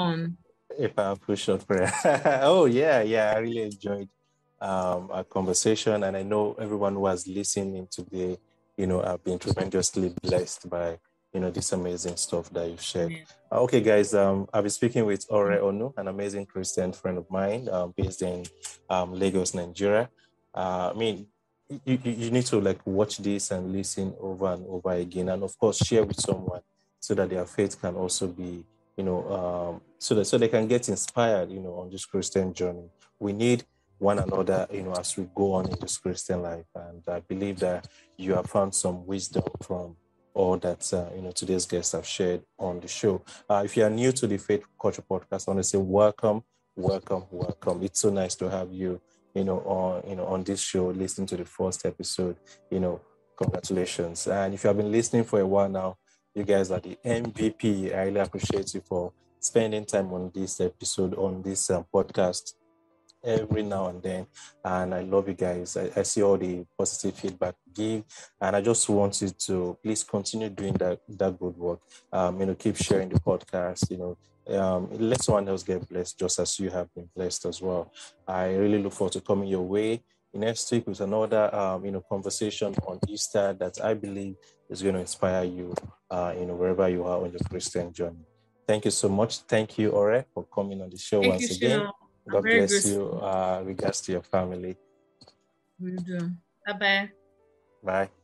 fun 0.73 0.85
a 0.85 0.89
powerful 0.89 1.35
short 1.35 1.67
prayer. 1.67 1.93
oh 2.43 2.67
yeah, 2.67 3.03
yeah, 3.03 3.33
I 3.35 3.39
really 3.39 3.63
enjoyed 3.63 4.09
um, 4.61 5.09
our 5.11 5.25
conversation, 5.25 6.03
and 6.03 6.17
I 6.17 6.23
know 6.23 6.55
everyone 6.59 6.95
who 6.95 7.01
was 7.01 7.27
listening 7.27 7.89
today, 7.91 8.39
you 8.77 8.87
know, 8.87 9.03
have 9.03 9.23
been 9.25 9.39
tremendously 9.39 10.15
blessed 10.23 10.69
by 10.69 10.99
you 11.33 11.41
know 11.41 11.51
this 11.51 11.73
amazing 11.73 12.17
stuff 12.17 12.51
that 12.51 12.69
you've 12.69 12.83
shared. 12.83 13.13
Yeah. 13.13 13.19
Uh, 13.51 13.61
okay, 13.63 13.81
guys, 13.81 14.15
um, 14.15 14.49
I'll 14.53 14.63
be 14.63 14.69
speaking 14.69 15.05
with 15.07 15.27
Ore 15.29 15.59
Onu, 15.59 15.93
an 15.97 16.09
amazing 16.09 16.47
Christian 16.47 16.93
friend 16.93 17.19
of 17.19 17.31
mine, 17.31 17.69
um, 17.71 17.95
based 17.97 18.23
in 18.23 18.45
um, 18.89 19.13
Lagos, 19.13 19.55
Nigeria. 19.55 20.11
Uh, 20.55 20.93
I 20.95 20.99
mean, 20.99 21.27
you, 21.85 21.99
you 22.05 22.31
need 22.31 22.47
to 22.47 22.61
like 22.61 22.87
watch 22.87 23.19
this 23.19 23.51
and 23.51 23.73
listen 23.73 24.15
over 24.21 24.53
and 24.53 24.67
over 24.67 24.93
again, 24.93 25.29
and 25.31 25.43
of 25.43 25.57
course, 25.59 25.79
share 25.79 26.05
with 26.05 26.21
someone 26.21 26.61
so 27.01 27.15
that 27.15 27.31
their 27.31 27.47
faith 27.47 27.81
can 27.81 27.97
also 27.97 28.29
be 28.29 28.65
you 28.97 29.05
know, 29.05 29.33
um, 29.33 29.81
so 29.99 30.15
that 30.15 30.25
so 30.25 30.39
they 30.39 30.49
can 30.49 30.67
get 30.67 30.89
inspired, 30.89 31.51
you 31.51 31.61
know, 31.61 31.75
on 31.75 31.91
this 31.91 32.05
Christian 32.05 32.53
journey. 32.53 32.89
We 33.19 33.33
need 33.33 33.65
one 33.99 34.19
another, 34.19 34.67
you 34.73 34.83
know, 34.83 34.93
as 34.93 35.17
we 35.17 35.29
go 35.35 35.53
on 35.55 35.69
in 35.69 35.77
this 35.81 35.97
Christian 35.97 36.43
life. 36.43 36.67
And 36.75 37.03
I 37.07 37.21
believe 37.21 37.61
that 37.61 37.87
you 38.17 38.35
have 38.35 38.51
found 38.51 38.75
some 38.75 39.07
wisdom 39.07 39.45
from 39.63 39.97
all 40.35 40.57
that 40.59 40.93
uh, 40.93 41.09
you 41.15 41.23
know 41.23 41.31
today's 41.31 41.67
guests 41.67 41.93
have 41.93 42.07
shared 42.07 42.43
on 42.59 42.81
the 42.81 42.89
show. 42.89 43.23
Uh, 43.49 43.63
if 43.65 43.77
you 43.77 43.85
are 43.85 43.91
new 43.91 44.13
to 44.13 44.27
the 44.27 44.39
Faith 44.39 44.65
Culture 44.81 45.03
Podcast, 45.03 45.49
I 45.49 45.53
want 45.53 45.59
to 45.59 45.65
say 45.65 45.79
welcome, 45.79 46.43
welcome, 46.77 47.25
welcome. 47.31 47.83
It's 47.83 48.01
so 48.01 48.11
nice 48.11 48.35
to 48.37 48.49
have 48.51 48.73
you, 48.73 49.01
you 49.35 49.45
know, 49.45 49.59
on 49.61 50.09
you 50.09 50.17
know 50.17 50.27
on 50.27 50.43
this 50.45 50.61
show, 50.61 50.89
listening 50.89 51.27
to 51.29 51.37
the 51.37 51.45
first 51.45 51.85
episode. 51.87 52.37
You 52.71 52.81
know, 52.81 53.01
congratulations. 53.37 54.27
And 54.27 54.55
if 54.55 54.65
you 54.65 54.69
have 54.69 54.77
been 54.77 54.93
listening 54.93 55.25
for 55.25 55.41
a 55.41 55.47
while 55.47 55.69
now, 55.69 55.99
you 56.35 56.45
guys 56.45 56.71
are 56.71 56.81
the 56.81 56.99
MVP. 57.05 57.95
I 57.95 58.05
really 58.05 58.21
appreciate 58.21 58.73
you 58.75 58.81
for 58.81 59.12
spending 59.38 59.85
time 59.85 60.12
on 60.12 60.31
this 60.35 60.61
episode, 60.61 61.14
on 61.14 61.42
this 61.42 61.71
um, 61.71 61.85
podcast 61.92 62.55
every 63.25 63.62
now 63.62 63.88
and 63.88 64.03
then. 64.03 64.27
And 64.64 64.95
I 64.95 65.03
love 65.03 65.29
you 65.29 65.35
guys. 65.35 65.77
I, 65.77 65.90
I, 65.97 66.03
see 66.03 66.23
all 66.23 66.37
the 66.37 66.64
positive 66.77 67.18
feedback 67.18 67.55
give. 67.73 68.05
And 68.40 68.57
I 68.57 68.61
just 68.61 68.88
want 68.88 69.21
you 69.23 69.31
to 69.31 69.79
please 69.83 70.03
continue 70.03 70.49
doing 70.49 70.75
that, 70.75 71.01
that 71.09 71.38
good 71.38 71.57
work. 71.57 71.81
Um, 72.12 72.40
you 72.40 72.47
know, 72.47 72.55
keep 72.55 72.77
sharing 72.77 73.11
the 73.11 73.21
podcast, 73.21 73.90
you 73.90 73.99
know, 73.99 74.59
um, 74.59 74.88
let 74.99 75.23
someone 75.23 75.49
else 75.49 75.62
get 75.62 75.88
blessed 75.88 76.18
just 76.18 76.38
as 76.38 76.59
you 76.59 76.71
have 76.71 76.92
been 76.95 77.09
blessed 77.14 77.47
as 77.47 77.61
well. 77.62 77.92
I 78.27 78.55
really 78.55 78.83
look 78.83 78.92
forward 78.92 79.12
to 79.12 79.21
coming 79.21 79.49
your 79.49 79.62
way 79.62 80.03
next 80.35 80.71
week 80.73 80.87
with 80.87 81.01
another 81.01 81.55
um, 81.55 81.85
you 81.85 81.90
know 81.90 82.03
conversation 82.09 82.75
on 82.87 82.99
Easter 83.09 83.55
that 83.59 83.83
I 83.83 83.95
believe 83.95 84.37
is 84.71 84.83
going 84.83 84.95
to 84.95 85.01
inspire 85.01 85.45
you 85.45 85.75
uh, 86.11 86.35
you 86.38 86.47
know 86.47 86.55
wherever 86.55 86.88
you 86.88 87.05
are 87.05 87.23
on 87.23 87.31
your 87.31 87.40
Christian 87.49 87.92
journey. 87.92 88.25
Thank 88.66 88.85
you 88.85 88.90
so 88.90 89.09
much. 89.09 89.40
Thank 89.40 89.79
you, 89.79 89.90
Ore, 89.90 90.25
for 90.33 90.47
coming 90.55 90.81
on 90.81 90.90
the 90.90 90.99
show 90.99 91.21
Thank 91.21 91.33
once 91.35 91.51
you, 91.51 91.57
again. 91.57 91.88
God 92.31 92.42
bless 92.42 92.87
you. 92.87 93.11
Uh, 93.21 93.62
regards 93.64 94.01
to 94.03 94.12
your 94.12 94.23
family. 94.23 94.77
Will 95.81 95.97
do. 95.97 96.31
Bye 96.64 96.73
bye. 96.73 97.11
Bye. 97.83 98.22